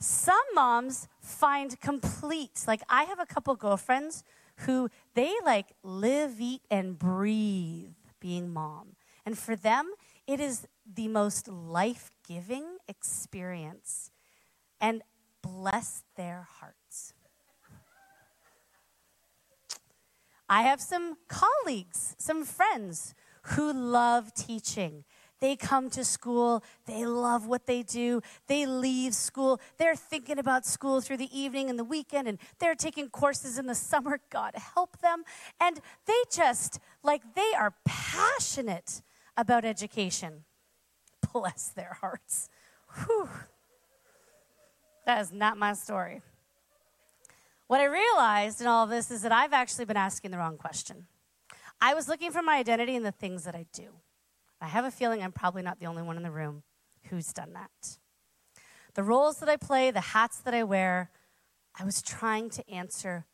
Some 0.00 0.40
moms 0.54 1.06
find 1.20 1.78
complete, 1.80 2.64
like 2.66 2.80
I 2.88 3.04
have 3.04 3.20
a 3.20 3.26
couple 3.26 3.54
girlfriends 3.54 4.24
who 4.60 4.88
they 5.14 5.32
like 5.44 5.66
live, 5.82 6.40
eat, 6.40 6.62
and 6.70 6.98
breathe 6.98 7.94
being 8.18 8.52
mom. 8.52 8.96
And 9.26 9.38
for 9.38 9.54
them, 9.54 9.92
it 10.26 10.40
is 10.40 10.66
the 10.94 11.08
most 11.08 11.48
life 11.48 12.10
giving 12.26 12.78
experience. 12.88 14.10
And 14.80 15.02
bless 15.42 16.02
their 16.16 16.46
hearts. 16.58 17.14
I 20.48 20.62
have 20.62 20.80
some 20.80 21.16
colleagues, 21.28 22.16
some 22.18 22.44
friends 22.44 23.14
who 23.42 23.72
love 23.72 24.34
teaching. 24.34 25.04
They 25.40 25.56
come 25.56 25.88
to 25.90 26.04
school, 26.04 26.62
they 26.86 27.06
love 27.06 27.46
what 27.46 27.66
they 27.66 27.82
do, 27.82 28.20
they 28.46 28.66
leave 28.66 29.14
school, 29.14 29.58
they're 29.78 29.96
thinking 29.96 30.38
about 30.38 30.66
school 30.66 31.00
through 31.00 31.16
the 31.16 31.38
evening 31.38 31.70
and 31.70 31.78
the 31.78 31.84
weekend, 31.84 32.28
and 32.28 32.38
they're 32.58 32.74
taking 32.74 33.08
courses 33.08 33.58
in 33.58 33.66
the 33.66 33.74
summer. 33.90 34.20
God 34.28 34.54
help 34.74 34.98
them. 34.98 35.22
And 35.60 35.80
they 36.06 36.22
just, 36.30 36.78
like, 37.02 37.22
they 37.34 37.52
are 37.56 37.74
passionate 37.86 39.02
about 39.36 39.64
education. 39.64 40.44
Bless 41.32 41.68
their 41.68 41.96
hearts. 42.00 42.48
Whew. 42.94 43.28
That 45.06 45.20
is 45.20 45.32
not 45.32 45.56
my 45.56 45.72
story. 45.72 46.22
What 47.66 47.80
I 47.80 47.84
realized 47.84 48.60
in 48.60 48.66
all 48.66 48.84
of 48.84 48.90
this 48.90 49.10
is 49.10 49.22
that 49.22 49.32
I've 49.32 49.52
actually 49.52 49.84
been 49.84 49.96
asking 49.96 50.32
the 50.32 50.38
wrong 50.38 50.56
question. 50.56 51.06
I 51.80 51.94
was 51.94 52.08
looking 52.08 52.30
for 52.30 52.42
my 52.42 52.56
identity 52.56 52.96
in 52.96 53.02
the 53.02 53.12
things 53.12 53.44
that 53.44 53.54
I 53.54 53.66
do. 53.72 53.90
I 54.60 54.66
have 54.66 54.84
a 54.84 54.90
feeling 54.90 55.22
I'm 55.22 55.32
probably 55.32 55.62
not 55.62 55.78
the 55.78 55.86
only 55.86 56.02
one 56.02 56.16
in 56.16 56.22
the 56.22 56.30
room 56.30 56.62
who's 57.04 57.32
done 57.32 57.52
that. 57.54 57.98
The 58.94 59.02
roles 59.02 59.38
that 59.38 59.48
I 59.48 59.56
play, 59.56 59.90
the 59.90 60.00
hats 60.00 60.38
that 60.40 60.52
I 60.52 60.64
wear, 60.64 61.10
I 61.78 61.84
was 61.84 62.02
trying 62.02 62.50
to 62.50 62.70
answer 62.70 63.24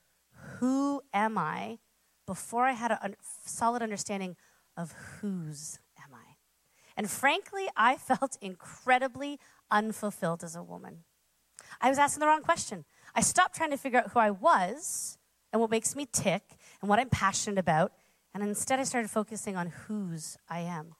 who 0.58 1.02
am 1.12 1.38
I 1.38 1.78
before 2.26 2.64
I 2.64 2.72
had 2.72 2.90
a 2.90 3.14
solid 3.44 3.82
understanding 3.82 4.36
of 4.76 4.92
whose. 5.20 5.78
And 6.96 7.10
frankly, 7.10 7.68
I 7.76 7.96
felt 8.10 8.38
incredibly 8.40 9.38
unfulfilled 9.70 10.42
as 10.42 10.56
a 10.56 10.62
woman. 10.62 11.04
I 11.80 11.88
was 11.88 11.98
asking 11.98 12.20
the 12.20 12.26
wrong 12.26 12.42
question. 12.42 12.84
I 13.14 13.20
stopped 13.20 13.56
trying 13.56 13.70
to 13.70 13.76
figure 13.76 13.98
out 13.98 14.10
who 14.10 14.18
I 14.18 14.30
was 14.30 15.18
and 15.52 15.60
what 15.60 15.70
makes 15.70 15.96
me 15.96 16.06
tick 16.10 16.42
and 16.80 16.88
what 16.88 16.98
I'm 16.98 17.08
passionate 17.08 17.58
about, 17.58 17.92
and 18.34 18.42
instead 18.42 18.78
I 18.78 18.84
started 18.84 19.10
focusing 19.10 19.56
on 19.56 19.68
whose 19.68 20.36
I 20.48 20.60
am. 20.60 20.94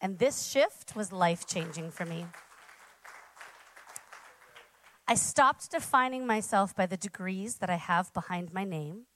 And 0.00 0.18
this 0.18 0.48
shift 0.48 0.96
was 0.96 1.12
life 1.12 1.46
changing 1.46 1.90
for 1.90 2.04
me. 2.04 2.26
I 5.06 5.14
stopped 5.14 5.70
defining 5.70 6.26
myself 6.26 6.74
by 6.74 6.86
the 6.86 6.96
degrees 6.96 7.56
that 7.56 7.68
I 7.68 7.76
have 7.76 8.12
behind 8.12 8.52
my 8.52 8.64
name, 8.64 9.06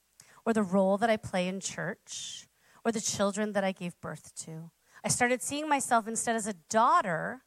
or 0.44 0.53
the 0.53 0.62
role 0.62 0.99
that 0.99 1.09
I 1.09 1.16
play 1.16 1.49
in 1.49 1.61
church, 1.61 2.49
or 2.85 2.92
the 2.92 3.01
children 3.01 3.53
that 3.53 3.64
I 3.64 3.73
gave 3.73 4.01
birth 4.01 4.35
to. 4.44 4.70
I 5.04 5.08
started 5.08 5.42
seeing 5.42 5.68
myself 5.68 6.08
instead 6.08 6.34
as 6.34 6.46
a 6.46 6.54
daughter 6.70 7.42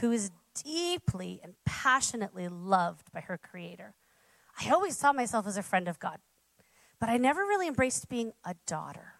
who 0.00 0.10
is 0.10 0.32
deeply 0.64 1.40
and 1.42 1.54
passionately 1.64 2.48
loved 2.48 3.12
by 3.12 3.20
her 3.20 3.38
creator. 3.38 3.94
I 4.60 4.70
always 4.70 4.98
saw 4.98 5.12
myself 5.12 5.46
as 5.46 5.56
a 5.56 5.62
friend 5.62 5.86
of 5.86 6.00
God, 6.00 6.18
but 6.98 7.08
I 7.08 7.16
never 7.16 7.42
really 7.42 7.68
embraced 7.68 8.08
being 8.08 8.32
a 8.44 8.56
daughter. 8.66 9.14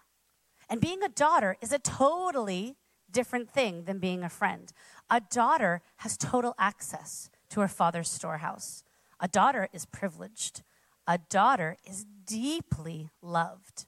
And 0.69 0.81
being 0.81 1.01
a 1.01 1.09
daughter 1.09 1.55
is 1.61 1.71
a 1.71 1.79
totally 1.79 2.75
different 3.09 3.49
thing 3.49 3.85
than 3.85 3.99
being 3.99 4.23
a 4.23 4.29
friend. 4.29 4.71
A 5.09 5.21
daughter 5.21 5.81
has 5.97 6.17
total 6.17 6.53
access 6.59 7.29
to 7.49 7.61
her 7.61 7.67
father's 7.67 8.09
storehouse. 8.09 8.83
A 9.21 9.27
daughter 9.27 9.69
is 9.73 9.85
privileged. 9.85 10.63
A 11.07 11.17
daughter 11.17 11.77
is 11.87 12.05
deeply 12.25 13.09
loved. 13.21 13.85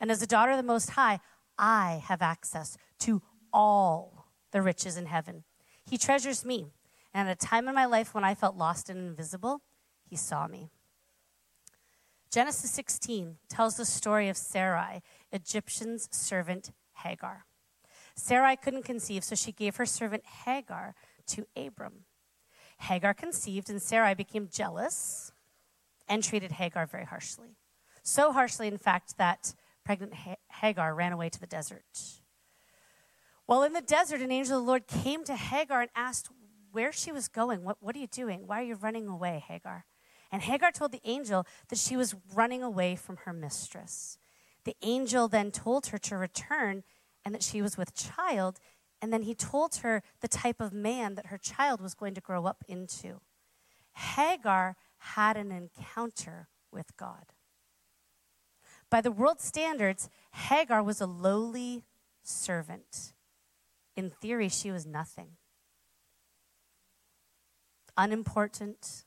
And 0.00 0.10
as 0.10 0.22
a 0.22 0.26
daughter 0.26 0.52
of 0.52 0.56
the 0.56 0.62
Most 0.62 0.90
High, 0.90 1.20
I 1.58 2.02
have 2.06 2.22
access 2.22 2.76
to 3.00 3.22
all 3.52 4.26
the 4.52 4.62
riches 4.62 4.96
in 4.96 5.06
heaven. 5.06 5.44
He 5.84 5.98
treasures 5.98 6.44
me. 6.44 6.72
And 7.14 7.28
at 7.28 7.42
a 7.42 7.46
time 7.46 7.68
in 7.68 7.74
my 7.74 7.86
life 7.86 8.14
when 8.14 8.24
I 8.24 8.34
felt 8.34 8.56
lost 8.56 8.90
and 8.90 8.98
invisible, 8.98 9.62
He 10.04 10.16
saw 10.16 10.46
me. 10.46 10.70
Genesis 12.30 12.70
16 12.72 13.36
tells 13.48 13.76
the 13.76 13.84
story 13.84 14.28
of 14.28 14.36
Sarai, 14.36 15.00
Egyptian's 15.32 16.08
servant 16.10 16.72
Hagar. 16.96 17.46
Sarai 18.14 18.56
couldn't 18.56 18.84
conceive, 18.84 19.24
so 19.24 19.34
she 19.34 19.52
gave 19.52 19.76
her 19.76 19.86
servant 19.86 20.24
Hagar 20.44 20.94
to 21.28 21.46
Abram. 21.56 22.04
Hagar 22.80 23.14
conceived, 23.14 23.70
and 23.70 23.80
Sarai 23.80 24.14
became 24.14 24.48
jealous 24.52 25.32
and 26.08 26.22
treated 26.22 26.52
Hagar 26.52 26.86
very 26.86 27.04
harshly. 27.04 27.56
So 28.02 28.32
harshly, 28.32 28.68
in 28.68 28.78
fact, 28.78 29.16
that 29.18 29.54
pregnant 29.84 30.14
Hagar 30.60 30.94
ran 30.94 31.12
away 31.12 31.28
to 31.30 31.40
the 31.40 31.46
desert. 31.46 31.84
While 33.46 33.62
in 33.62 33.72
the 33.72 33.80
desert, 33.80 34.20
an 34.20 34.32
angel 34.32 34.58
of 34.58 34.64
the 34.64 34.68
Lord 34.68 34.86
came 34.86 35.24
to 35.24 35.36
Hagar 35.36 35.80
and 35.80 35.90
asked 35.94 36.28
where 36.72 36.92
she 36.92 37.12
was 37.12 37.28
going. 37.28 37.64
What, 37.64 37.78
what 37.80 37.96
are 37.96 38.00
you 38.00 38.08
doing? 38.08 38.46
Why 38.46 38.60
are 38.60 38.64
you 38.66 38.74
running 38.74 39.08
away, 39.08 39.42
Hagar? 39.46 39.86
And 40.32 40.42
Hagar 40.42 40.72
told 40.72 40.92
the 40.92 41.00
angel 41.04 41.46
that 41.68 41.78
she 41.78 41.96
was 41.96 42.14
running 42.34 42.62
away 42.62 42.96
from 42.96 43.18
her 43.18 43.32
mistress. 43.32 44.18
The 44.64 44.76
angel 44.82 45.28
then 45.28 45.52
told 45.52 45.86
her 45.86 45.98
to 45.98 46.16
return 46.16 46.82
and 47.24 47.34
that 47.34 47.42
she 47.42 47.62
was 47.62 47.78
with 47.78 47.94
child. 47.94 48.58
And 49.00 49.12
then 49.12 49.22
he 49.22 49.34
told 49.34 49.76
her 49.76 50.02
the 50.20 50.28
type 50.28 50.60
of 50.60 50.72
man 50.72 51.14
that 51.14 51.26
her 51.26 51.38
child 51.38 51.80
was 51.80 51.94
going 51.94 52.14
to 52.14 52.20
grow 52.20 52.46
up 52.46 52.64
into. 52.66 53.20
Hagar 53.94 54.76
had 54.98 55.36
an 55.36 55.52
encounter 55.52 56.48
with 56.72 56.96
God. 56.96 57.32
By 58.90 59.00
the 59.00 59.12
world 59.12 59.40
standards, 59.40 60.10
Hagar 60.32 60.82
was 60.82 61.00
a 61.00 61.06
lowly 61.06 61.84
servant. 62.22 63.12
In 63.96 64.10
theory, 64.10 64.48
she 64.48 64.70
was 64.70 64.86
nothing. 64.86 65.30
Unimportant, 67.96 69.04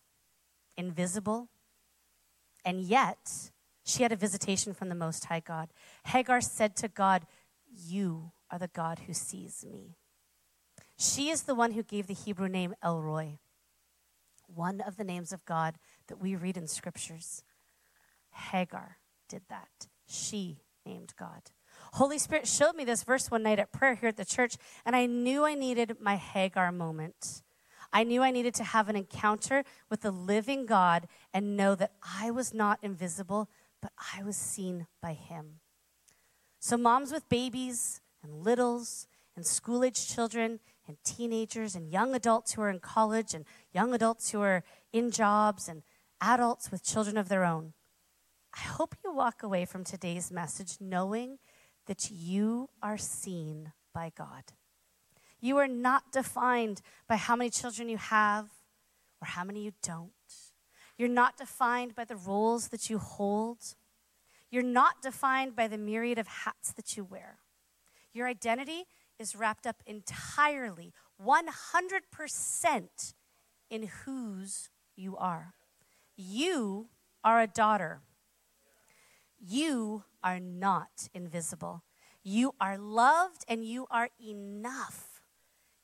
invisible, 0.76 1.50
and 2.66 2.82
yet 2.82 3.52
she 3.84 4.04
had 4.04 4.12
a 4.12 4.16
visitation 4.16 4.74
from 4.74 4.90
the 4.90 4.96
Most 4.96 5.26
High 5.26 5.42
God. 5.42 5.70
Hagar 6.06 6.42
said 6.42 6.76
to 6.78 6.88
God, 6.88 7.28
You 7.72 8.32
are 8.52 8.60
the 8.60 8.68
God 8.68 9.02
who 9.06 9.14
sees 9.14 9.64
me. 9.70 9.96
She 10.98 11.30
is 11.30 11.44
the 11.44 11.56
one 11.56 11.72
who 11.74 11.84
gave 11.84 12.08
the 12.08 12.14
Hebrew 12.14 12.50
name 12.50 12.74
El 12.84 13.02
Roi, 13.02 13.40
one 14.48 14.82
of 14.82 14.98
the 14.98 15.04
names 15.04 15.32
of 15.32 15.46
God 15.46 15.76
that 16.08 16.20
we 16.20 16.36
read 16.36 16.58
in 16.58 16.68
scriptures. 16.68 17.44
Hagar 18.32 18.98
did 19.28 19.44
that. 19.50 19.88
She 20.08 20.64
named 20.86 21.14
God. 21.18 21.52
Holy 21.94 22.18
Spirit 22.18 22.48
showed 22.48 22.76
me 22.76 22.84
this 22.84 23.04
verse 23.04 23.32
one 23.32 23.44
night 23.44 23.60
at 23.60 23.72
prayer 23.72 23.96
here 23.96 24.10
at 24.10 24.18
the 24.18 24.26
church, 24.26 24.56
and 24.86 24.96
I 24.96 25.06
knew 25.06 25.46
I 25.46 25.56
needed 25.56 25.98
my 26.00 26.16
Hagar 26.16 26.72
moment. 26.72 27.42
I 27.92 28.04
knew 28.04 28.22
I 28.22 28.32
needed 28.32 28.54
to 28.56 28.64
have 28.64 28.90
an 28.90 28.96
encounter 28.96 29.64
with 29.90 30.02
the 30.02 30.12
living 30.12 30.66
God 30.66 31.08
and 31.34 31.58
know 31.58 31.74
that 31.76 31.94
I 32.20 32.30
was 32.30 32.54
not 32.54 32.80
invisible, 32.84 33.50
but 33.82 33.92
I 34.16 34.24
was 34.24 34.38
seen 34.38 34.88
by 35.02 35.14
Him. 35.14 35.60
So, 36.60 36.78
moms 36.78 37.12
with 37.12 37.30
babies 37.30 38.02
and 38.22 38.44
littles 38.44 39.08
and 39.36 39.46
school 39.46 39.84
age 39.84 40.08
children 40.08 40.60
and 40.88 40.98
teenagers 41.04 41.76
and 41.76 41.90
young 41.90 42.14
adults 42.14 42.54
who 42.54 42.62
are 42.62 42.70
in 42.70 42.80
college 42.80 43.34
and 43.34 43.46
young 43.74 43.94
adults 43.94 44.32
who 44.32 44.42
are 44.42 44.64
in 44.92 45.12
jobs 45.12 45.68
and 45.70 45.84
adults 46.22 46.72
with 46.72 46.84
children 46.84 47.18
of 47.18 47.30
their 47.30 47.46
own, 47.46 47.74
I 48.54 48.62
hope 48.62 48.96
you 49.04 49.14
walk 49.14 49.42
away 49.44 49.66
from 49.66 49.84
today's 49.84 50.32
message 50.32 50.78
knowing 50.80 51.38
that 51.90 52.12
you 52.12 52.70
are 52.84 53.00
seen 53.00 53.74
by 53.96 54.12
God. 54.16 54.44
You 55.42 55.58
are 55.58 55.68
not 55.68 56.12
defined 56.12 56.84
by 57.08 57.16
how 57.16 57.36
many 57.36 57.50
children 57.50 57.90
you 57.90 57.98
have 57.98 58.46
or 59.20 59.26
how 59.26 59.44
many 59.44 59.64
you 59.64 59.72
don't. 59.82 60.12
You're 61.00 61.10
not 61.10 61.36
defined 61.36 61.96
by 61.96 62.06
the 62.06 62.16
roles 62.16 62.68
that 62.68 62.92
you 62.92 63.00
hold. 63.00 63.74
You're 64.52 64.62
not 64.62 65.02
defined 65.02 65.56
by 65.56 65.68
the 65.68 65.80
myriad 65.80 66.20
of 66.20 66.28
hats 66.28 66.72
that 66.74 66.96
you 66.96 67.04
wear. 67.04 67.40
Your 68.14 68.28
identity 68.28 68.84
is 69.18 69.36
wrapped 69.36 69.66
up 69.66 69.82
entirely, 69.88 70.94
100% 71.20 73.14
in 73.72 73.90
whose 74.06 74.70
you 74.96 75.18
are. 75.18 75.56
You 76.16 76.90
are 77.24 77.42
a 77.42 77.48
daughter. 77.48 78.02
You 79.40 80.04
are 80.24 80.40
not 80.40 81.10
invisible. 81.14 81.84
You 82.24 82.54
are 82.60 82.78
loved 82.78 83.46
and 83.48 83.66
you 83.66 83.88
are 83.90 84.10
enough. 84.20 85.22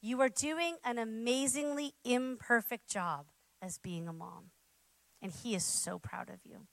You 0.01 0.21
are 0.21 0.29
doing 0.29 0.75
an 0.83 0.97
amazingly 0.97 1.93
imperfect 2.03 2.89
job 2.89 3.27
as 3.61 3.77
being 3.77 4.07
a 4.07 4.13
mom. 4.13 4.51
And 5.21 5.31
he 5.31 5.55
is 5.55 5.63
so 5.63 5.97
proud 5.97 6.29
of 6.29 6.39
you. 6.43 6.67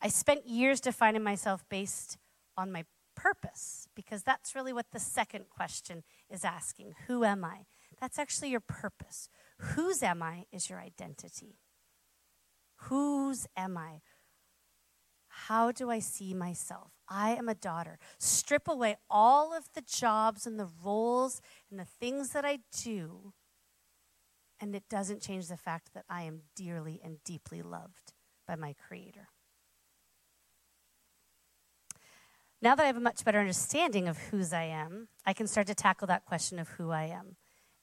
I 0.00 0.08
spent 0.08 0.48
years 0.48 0.80
defining 0.80 1.22
myself 1.22 1.64
based 1.68 2.18
on 2.56 2.72
my 2.72 2.84
purpose 3.14 3.88
because 3.94 4.22
that's 4.22 4.54
really 4.54 4.72
what 4.72 4.90
the 4.92 5.00
second 5.00 5.48
question 5.50 6.02
is 6.30 6.44
asking 6.44 6.94
Who 7.06 7.24
am 7.24 7.44
I? 7.44 7.66
That's 8.00 8.18
actually 8.18 8.50
your 8.50 8.60
purpose. 8.60 9.28
Whose 9.58 10.02
am 10.02 10.22
I 10.22 10.44
is 10.52 10.68
your 10.68 10.80
identity. 10.80 11.58
Whose 12.82 13.46
am 13.56 13.78
I? 13.78 14.00
How 15.44 15.70
do 15.70 15.90
I 15.90 15.98
see 15.98 16.32
myself? 16.32 16.92
I 17.08 17.32
am 17.36 17.48
a 17.48 17.54
daughter. 17.54 17.98
Strip 18.18 18.66
away 18.66 18.96
all 19.10 19.56
of 19.56 19.68
the 19.74 19.82
jobs 19.82 20.46
and 20.46 20.58
the 20.58 20.68
roles 20.82 21.42
and 21.70 21.78
the 21.78 21.84
things 21.84 22.30
that 22.30 22.44
I 22.44 22.60
do, 22.82 23.34
and 24.58 24.74
it 24.74 24.84
doesn't 24.88 25.20
change 25.20 25.46
the 25.46 25.56
fact 25.56 25.92
that 25.94 26.04
I 26.08 26.22
am 26.22 26.40
dearly 26.56 27.00
and 27.04 27.22
deeply 27.22 27.62
loved 27.62 28.14
by 28.48 28.56
my 28.56 28.74
Creator. 28.88 29.28
Now 32.62 32.74
that 32.74 32.82
I 32.82 32.86
have 32.86 32.96
a 32.96 33.00
much 33.00 33.24
better 33.24 33.38
understanding 33.38 34.08
of 34.08 34.16
whose 34.16 34.52
I 34.54 34.64
am, 34.64 35.08
I 35.26 35.34
can 35.34 35.46
start 35.46 35.66
to 35.66 35.74
tackle 35.74 36.06
that 36.08 36.24
question 36.24 36.58
of 36.58 36.70
who 36.70 36.90
I 36.90 37.04
am 37.04 37.36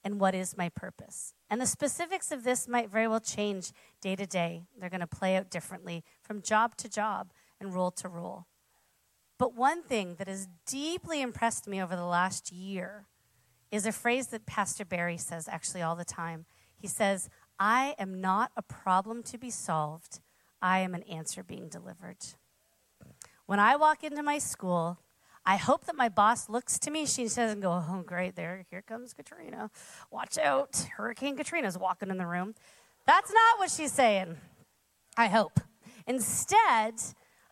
and 0.04 0.20
what 0.20 0.36
is 0.36 0.58
my 0.58 0.70
purpose. 0.70 1.34
And 1.50 1.62
the 1.62 1.68
specifics 1.68 2.32
of 2.32 2.44
this 2.44 2.68
might 2.68 2.90
very 2.90 3.08
well 3.08 3.20
change 3.20 3.72
day 4.02 4.16
to 4.16 4.26
day. 4.26 4.64
They're 4.78 4.90
going 4.90 5.00
to 5.00 5.08
play 5.08 5.38
out 5.38 5.50
differently 5.50 6.04
from 6.22 6.42
job 6.42 6.76
to 6.78 6.90
job 6.90 7.32
and 7.64 7.74
role 7.74 7.92
to 7.92 8.08
rule. 8.08 8.48
But 9.38 9.56
one 9.56 9.82
thing 9.84 10.16
that 10.20 10.28
has 10.28 10.48
deeply 10.66 11.22
impressed 11.22 11.68
me 11.68 11.82
over 11.82 11.96
the 11.96 12.06
last 12.06 12.52
year 12.52 13.08
is 13.72 13.86
a 13.86 13.92
phrase 13.92 14.28
that 14.28 14.46
Pastor 14.46 14.86
Barry 14.86 15.18
says 15.18 15.48
actually 15.48 15.82
all 15.82 15.96
the 15.96 16.06
time. 16.06 16.46
He 16.78 16.88
says, 16.88 17.30
I 17.60 17.96
am 17.98 18.22
not 18.22 18.52
a 18.56 18.62
problem 18.62 19.24
to 19.24 19.38
be 19.38 19.50
solved, 19.50 20.20
I 20.62 20.80
am 20.80 20.94
an 20.94 21.04
answer 21.04 21.44
being 21.44 21.68
delivered. 21.70 22.18
When 23.46 23.60
I 23.60 23.76
walk 23.76 24.04
into 24.04 24.24
my 24.24 24.38
school, 24.38 25.00
I 25.46 25.58
hope 25.58 25.86
that 25.86 25.96
my 25.96 26.08
boss 26.08 26.48
looks 26.48 26.80
to 26.80 26.92
me. 26.92 27.06
She 27.06 27.24
doesn't 27.24 27.60
go, 27.60 27.72
"Oh, 27.72 28.04
great! 28.06 28.36
There, 28.36 28.66
here 28.70 28.82
comes 28.82 29.14
Katrina. 29.14 29.70
Watch 30.10 30.38
out! 30.38 30.88
Hurricane 30.96 31.36
Katrina's 31.36 31.78
walking 31.78 32.10
in 32.10 32.18
the 32.18 32.26
room." 32.26 32.56
That's 33.06 33.30
not 33.30 33.60
what 33.60 33.70
she's 33.70 33.92
saying. 33.92 34.38
I 35.18 35.28
hope. 35.28 35.60
Instead, 36.08 36.96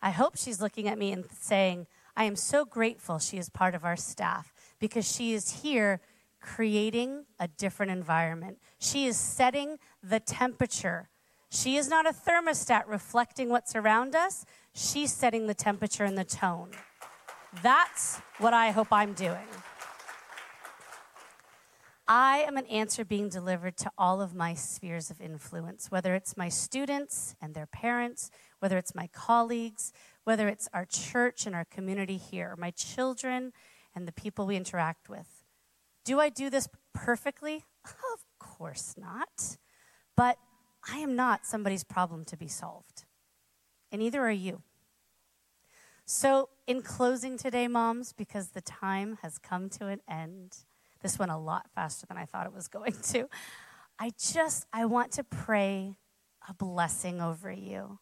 I 0.02 0.10
hope 0.10 0.36
she's 0.36 0.60
looking 0.60 0.88
at 0.88 0.98
me 0.98 1.12
and 1.12 1.30
saying, 1.30 1.86
"I 2.16 2.24
am 2.24 2.34
so 2.34 2.64
grateful 2.64 3.20
she 3.20 3.38
is 3.38 3.48
part 3.48 3.74
of 3.74 3.84
our 3.84 3.96
staff 3.96 4.52
because 4.80 5.10
she 5.10 5.32
is 5.32 5.62
here 5.62 6.00
creating 6.40 7.26
a 7.38 7.46
different 7.46 7.92
environment. 7.92 8.58
She 8.78 9.06
is 9.06 9.16
setting 9.16 9.78
the 10.02 10.18
temperature. 10.18 11.08
She 11.50 11.76
is 11.76 11.88
not 11.88 12.04
a 12.04 12.12
thermostat 12.12 12.88
reflecting 12.88 13.48
what's 13.48 13.76
around 13.76 14.16
us. 14.16 14.44
She's 14.74 15.12
setting 15.12 15.46
the 15.46 15.54
temperature 15.54 16.04
and 16.04 16.18
the 16.18 16.24
tone." 16.24 16.72
That's 17.62 18.18
what 18.38 18.52
I 18.54 18.72
hope 18.72 18.88
I'm 18.90 19.12
doing. 19.12 19.46
I 22.08 22.38
am 22.38 22.56
an 22.56 22.66
answer 22.66 23.04
being 23.04 23.28
delivered 23.28 23.76
to 23.78 23.92
all 23.96 24.20
of 24.20 24.34
my 24.34 24.54
spheres 24.54 25.10
of 25.10 25.20
influence, 25.20 25.90
whether 25.90 26.14
it's 26.14 26.36
my 26.36 26.48
students 26.48 27.36
and 27.40 27.54
their 27.54 27.66
parents, 27.66 28.30
whether 28.62 28.78
it's 28.78 28.94
my 28.94 29.08
colleagues, 29.08 29.92
whether 30.22 30.46
it's 30.46 30.68
our 30.72 30.84
church 30.84 31.46
and 31.46 31.54
our 31.56 31.64
community 31.64 32.16
here, 32.16 32.54
my 32.56 32.70
children 32.70 33.52
and 33.92 34.06
the 34.06 34.12
people 34.12 34.46
we 34.46 34.54
interact 34.54 35.08
with. 35.08 35.42
Do 36.04 36.20
I 36.20 36.28
do 36.28 36.48
this 36.48 36.68
perfectly? 36.94 37.64
Of 37.84 38.24
course 38.38 38.94
not. 38.96 39.56
But 40.16 40.38
I 40.88 40.98
am 40.98 41.16
not 41.16 41.44
somebody's 41.44 41.82
problem 41.82 42.24
to 42.26 42.36
be 42.36 42.46
solved. 42.46 43.04
And 43.90 44.00
neither 44.00 44.20
are 44.20 44.30
you. 44.30 44.62
So, 46.04 46.48
in 46.68 46.82
closing 46.82 47.36
today, 47.36 47.66
moms, 47.66 48.12
because 48.12 48.50
the 48.50 48.60
time 48.60 49.18
has 49.22 49.38
come 49.38 49.68
to 49.70 49.88
an 49.88 50.02
end, 50.08 50.58
this 51.00 51.18
went 51.18 51.32
a 51.32 51.36
lot 51.36 51.66
faster 51.74 52.06
than 52.06 52.16
I 52.16 52.26
thought 52.26 52.46
it 52.46 52.52
was 52.52 52.68
going 52.68 52.94
to. 53.10 53.28
I 53.98 54.12
just, 54.20 54.66
I 54.72 54.84
want 54.84 55.10
to 55.12 55.24
pray 55.24 55.96
a 56.48 56.54
blessing 56.54 57.20
over 57.20 57.50
you. 57.50 57.98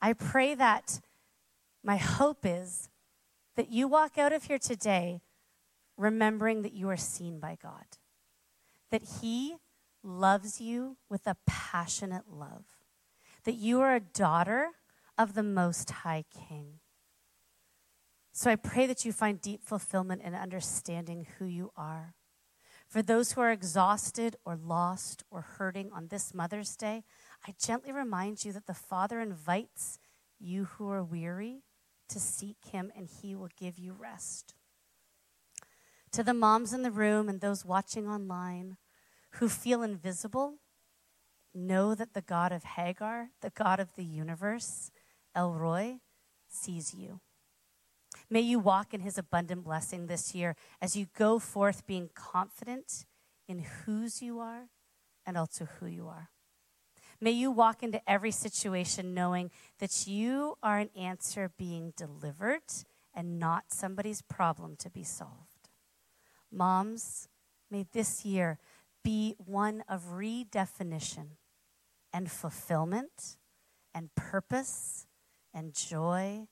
I 0.00 0.12
pray 0.12 0.54
that 0.54 1.00
my 1.82 1.96
hope 1.96 2.44
is 2.44 2.88
that 3.56 3.70
you 3.70 3.88
walk 3.88 4.18
out 4.18 4.32
of 4.32 4.44
here 4.44 4.58
today 4.58 5.22
remembering 5.96 6.62
that 6.62 6.72
you 6.72 6.88
are 6.88 6.96
seen 6.96 7.40
by 7.40 7.56
God, 7.60 7.86
that 8.90 9.02
He 9.20 9.56
loves 10.02 10.60
you 10.60 10.96
with 11.08 11.26
a 11.26 11.36
passionate 11.46 12.24
love, 12.30 12.64
that 13.44 13.54
you 13.54 13.80
are 13.80 13.94
a 13.94 14.00
daughter 14.00 14.70
of 15.16 15.34
the 15.34 15.42
Most 15.42 15.90
High 15.90 16.24
King 16.48 16.80
so 18.36 18.50
I 18.50 18.56
pray 18.56 18.86
that 18.86 19.06
you 19.06 19.12
find 19.12 19.40
deep 19.40 19.62
fulfillment 19.64 20.20
in 20.20 20.34
understanding 20.34 21.26
who 21.38 21.46
you 21.46 21.72
are. 21.74 22.14
For 22.86 23.00
those 23.00 23.32
who 23.32 23.40
are 23.40 23.50
exhausted 23.50 24.36
or 24.44 24.56
lost 24.56 25.24
or 25.30 25.40
hurting 25.40 25.90
on 25.90 26.08
this 26.08 26.34
Mother's 26.34 26.76
Day, 26.76 27.04
I 27.46 27.54
gently 27.60 27.92
remind 27.92 28.44
you 28.44 28.52
that 28.52 28.66
the 28.66 28.74
Father 28.74 29.20
invites 29.20 29.98
you 30.40 30.64
who 30.64 30.90
are 30.90 31.04
weary 31.04 31.62
to 32.08 32.18
seek 32.18 32.56
him, 32.72 32.90
and 32.96 33.08
he 33.08 33.34
will 33.34 33.50
give 33.58 33.78
you 33.78 33.92
rest. 33.92 34.54
To 36.12 36.22
the 36.22 36.34
moms 36.34 36.72
in 36.72 36.82
the 36.82 36.90
room 36.90 37.28
and 37.28 37.40
those 37.40 37.64
watching 37.64 38.08
online 38.08 38.76
who 39.32 39.48
feel 39.48 39.82
invisible, 39.82 40.54
know 41.54 41.94
that 41.94 42.14
the 42.14 42.22
God 42.22 42.52
of 42.52 42.64
Hagar, 42.64 43.30
the 43.40 43.50
God 43.50 43.80
of 43.80 43.94
the 43.94 44.04
universe, 44.04 44.90
El 45.34 45.52
Roi, 45.52 46.00
sees 46.48 46.94
you. 46.94 47.20
May 48.28 48.40
you 48.40 48.58
walk 48.58 48.92
in 48.92 49.00
his 49.00 49.18
abundant 49.18 49.64
blessing 49.64 50.06
this 50.06 50.34
year 50.34 50.56
as 50.80 50.96
you 50.96 51.06
go 51.16 51.38
forth 51.38 51.86
being 51.86 52.10
confident 52.14 53.06
in 53.46 53.60
whose 53.60 54.20
you 54.20 54.40
are 54.40 54.68
and 55.24 55.36
also 55.36 55.66
who 55.78 55.86
you 55.86 56.08
are. 56.08 56.30
May 57.20 57.30
you 57.30 57.50
walk 57.50 57.82
into 57.82 58.00
every 58.08 58.30
situation 58.30 59.14
knowing 59.14 59.50
that 59.78 60.06
you 60.06 60.56
are 60.62 60.78
an 60.78 60.90
answer 60.96 61.50
being 61.56 61.92
delivered 61.96 62.62
and 63.14 63.38
not 63.38 63.72
somebody's 63.72 64.22
problem 64.22 64.76
to 64.76 64.90
be 64.90 65.02
solved. 65.02 65.70
Moms, 66.52 67.28
may 67.70 67.86
this 67.92 68.24
year 68.24 68.58
be 69.02 69.34
one 69.38 69.82
of 69.88 70.12
redefinition 70.12 71.36
and 72.12 72.30
fulfillment 72.30 73.36
and 73.94 74.14
purpose 74.14 75.06
and 75.54 75.74
joy 75.74 76.46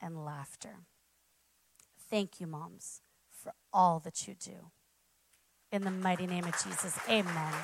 and 0.00 0.24
laughter. 0.24 0.80
Thank 2.10 2.40
you, 2.40 2.46
moms, 2.46 3.00
for 3.30 3.52
all 3.72 4.00
that 4.00 4.28
you 4.28 4.34
do. 4.34 4.70
In 5.72 5.82
the 5.82 5.90
mighty 5.90 6.26
name 6.26 6.44
of 6.44 6.52
Jesus, 6.62 6.98
amen. 7.08 7.54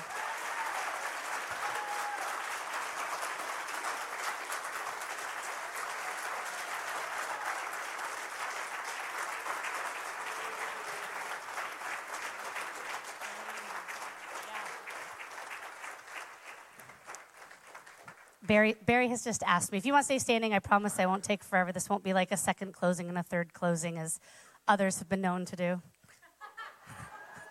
Barry, 18.47 18.75
Barry 18.85 19.09
has 19.09 19.23
just 19.25 19.43
asked 19.45 19.71
me. 19.73 19.77
If 19.77 19.85
you 19.85 19.91
want 19.91 20.03
to 20.03 20.05
stay 20.05 20.19
standing, 20.19 20.53
I 20.53 20.59
promise 20.59 20.97
I 20.99 21.05
won't 21.05 21.23
take 21.23 21.43
forever. 21.43 21.73
This 21.73 21.89
won't 21.89 22.03
be 22.03 22.13
like 22.13 22.31
a 22.31 22.37
second 22.37 22.73
closing 22.73 23.09
and 23.09 23.17
a 23.17 23.23
third 23.23 23.53
closing, 23.53 23.97
as 23.97 24.21
others 24.67 24.99
have 24.99 25.09
been 25.09 25.19
known 25.19 25.43
to 25.45 25.55
do. 25.57 25.81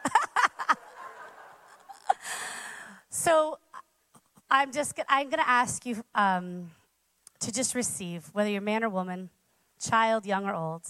so 3.10 3.58
I'm 4.50 4.72
just 4.72 4.98
I'm 5.08 5.28
going 5.28 5.42
to 5.42 5.48
ask 5.48 5.84
you 5.84 6.02
um, 6.14 6.70
to 7.40 7.52
just 7.52 7.74
receive, 7.74 8.30
whether 8.32 8.48
you're 8.48 8.62
man 8.62 8.82
or 8.82 8.88
woman, 8.88 9.28
child, 9.78 10.24
young 10.24 10.46
or 10.46 10.54
old. 10.54 10.82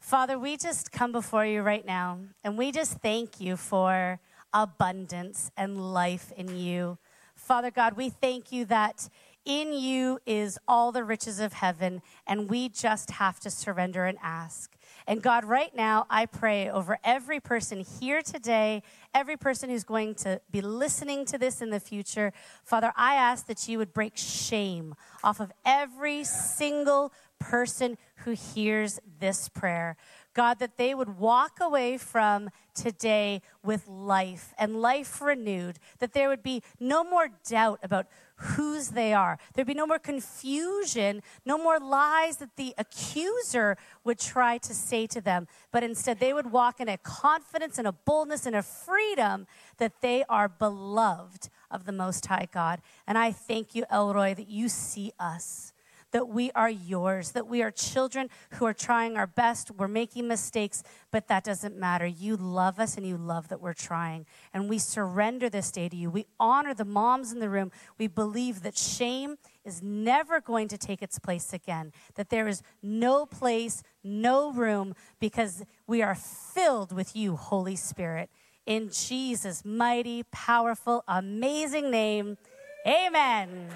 Father, 0.00 0.36
we 0.36 0.56
just 0.56 0.90
come 0.90 1.12
before 1.12 1.46
you 1.46 1.62
right 1.62 1.86
now, 1.86 2.18
and 2.42 2.58
we 2.58 2.72
just 2.72 2.94
thank 2.94 3.40
you 3.40 3.56
for 3.56 4.18
abundance 4.52 5.52
and 5.56 5.92
life 5.92 6.32
in 6.36 6.56
you. 6.58 6.98
Father 7.42 7.72
God, 7.72 7.96
we 7.96 8.08
thank 8.08 8.52
you 8.52 8.64
that 8.66 9.08
in 9.44 9.72
you 9.72 10.20
is 10.24 10.58
all 10.68 10.92
the 10.92 11.02
riches 11.02 11.40
of 11.40 11.54
heaven, 11.54 12.00
and 12.24 12.48
we 12.48 12.68
just 12.68 13.10
have 13.10 13.40
to 13.40 13.50
surrender 13.50 14.04
and 14.04 14.16
ask. 14.22 14.76
And 15.08 15.20
God, 15.20 15.44
right 15.44 15.74
now, 15.74 16.06
I 16.08 16.26
pray 16.26 16.70
over 16.70 16.98
every 17.02 17.40
person 17.40 17.80
here 17.80 18.22
today, 18.22 18.84
every 19.12 19.36
person 19.36 19.68
who's 19.68 19.82
going 19.82 20.14
to 20.16 20.40
be 20.52 20.60
listening 20.60 21.24
to 21.26 21.38
this 21.38 21.60
in 21.60 21.70
the 21.70 21.80
future. 21.80 22.32
Father, 22.62 22.92
I 22.94 23.16
ask 23.16 23.46
that 23.46 23.66
you 23.66 23.78
would 23.78 23.92
break 23.92 24.16
shame 24.16 24.94
off 25.24 25.40
of 25.40 25.50
every 25.64 26.22
single 26.22 27.12
person 27.40 27.98
who 28.18 28.30
hears 28.30 29.00
this 29.18 29.48
prayer. 29.48 29.96
God, 30.34 30.58
that 30.58 30.76
they 30.76 30.94
would 30.94 31.18
walk 31.18 31.58
away 31.60 31.98
from 31.98 32.50
today 32.74 33.42
with 33.62 33.86
life 33.86 34.54
and 34.58 34.80
life 34.80 35.20
renewed, 35.20 35.78
that 35.98 36.12
there 36.12 36.28
would 36.28 36.42
be 36.42 36.62
no 36.80 37.04
more 37.04 37.28
doubt 37.48 37.80
about 37.82 38.06
whose 38.36 38.88
they 38.88 39.12
are. 39.12 39.38
There'd 39.54 39.66
be 39.66 39.74
no 39.74 39.86
more 39.86 39.98
confusion, 39.98 41.22
no 41.44 41.58
more 41.58 41.78
lies 41.78 42.38
that 42.38 42.56
the 42.56 42.74
accuser 42.76 43.76
would 44.04 44.18
try 44.18 44.58
to 44.58 44.74
say 44.74 45.06
to 45.08 45.20
them, 45.20 45.46
but 45.70 45.84
instead 45.84 46.18
they 46.18 46.32
would 46.32 46.50
walk 46.50 46.80
in 46.80 46.88
a 46.88 46.98
confidence 46.98 47.78
and 47.78 47.86
a 47.86 47.92
boldness 47.92 48.46
and 48.46 48.56
a 48.56 48.62
freedom 48.62 49.46
that 49.78 50.00
they 50.00 50.24
are 50.28 50.48
beloved 50.48 51.48
of 51.70 51.84
the 51.84 51.92
Most 51.92 52.26
High 52.26 52.48
God. 52.50 52.80
And 53.06 53.16
I 53.16 53.32
thank 53.32 53.74
you, 53.74 53.84
El 53.90 54.12
Roi, 54.12 54.34
that 54.34 54.48
you 54.48 54.68
see 54.68 55.12
us 55.18 55.71
that 56.12 56.28
we 56.28 56.50
are 56.52 56.70
yours, 56.70 57.32
that 57.32 57.46
we 57.46 57.62
are 57.62 57.70
children 57.70 58.28
who 58.52 58.66
are 58.66 58.72
trying 58.72 59.16
our 59.16 59.26
best. 59.26 59.70
We're 59.70 59.88
making 59.88 60.28
mistakes, 60.28 60.82
but 61.10 61.28
that 61.28 61.44
doesn't 61.44 61.76
matter. 61.76 62.06
You 62.06 62.36
love 62.36 62.78
us 62.78 62.96
and 62.96 63.06
you 63.06 63.16
love 63.16 63.48
that 63.48 63.60
we're 63.60 63.72
trying. 63.72 64.26
And 64.54 64.68
we 64.68 64.78
surrender 64.78 65.48
this 65.48 65.70
day 65.70 65.88
to 65.88 65.96
you. 65.96 66.10
We 66.10 66.26
honor 66.38 66.74
the 66.74 66.84
moms 66.84 67.32
in 67.32 67.40
the 67.40 67.50
room. 67.50 67.72
We 67.98 68.06
believe 68.06 68.62
that 68.62 68.76
shame 68.76 69.36
is 69.64 69.82
never 69.82 70.40
going 70.40 70.68
to 70.68 70.78
take 70.78 71.02
its 71.02 71.18
place 71.18 71.52
again, 71.52 71.92
that 72.14 72.30
there 72.30 72.48
is 72.48 72.62
no 72.82 73.26
place, 73.26 73.82
no 74.04 74.52
room, 74.52 74.94
because 75.20 75.64
we 75.86 76.02
are 76.02 76.14
filled 76.14 76.92
with 76.92 77.16
you, 77.16 77.36
Holy 77.36 77.76
Spirit. 77.76 78.28
In 78.66 78.90
Jesus' 78.90 79.64
mighty, 79.64 80.24
powerful, 80.30 81.02
amazing 81.08 81.90
name, 81.90 82.38
amen. 82.86 83.68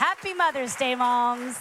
Happy 0.00 0.32
Mother's 0.32 0.74
Day, 0.76 0.94
moms. 0.94 1.58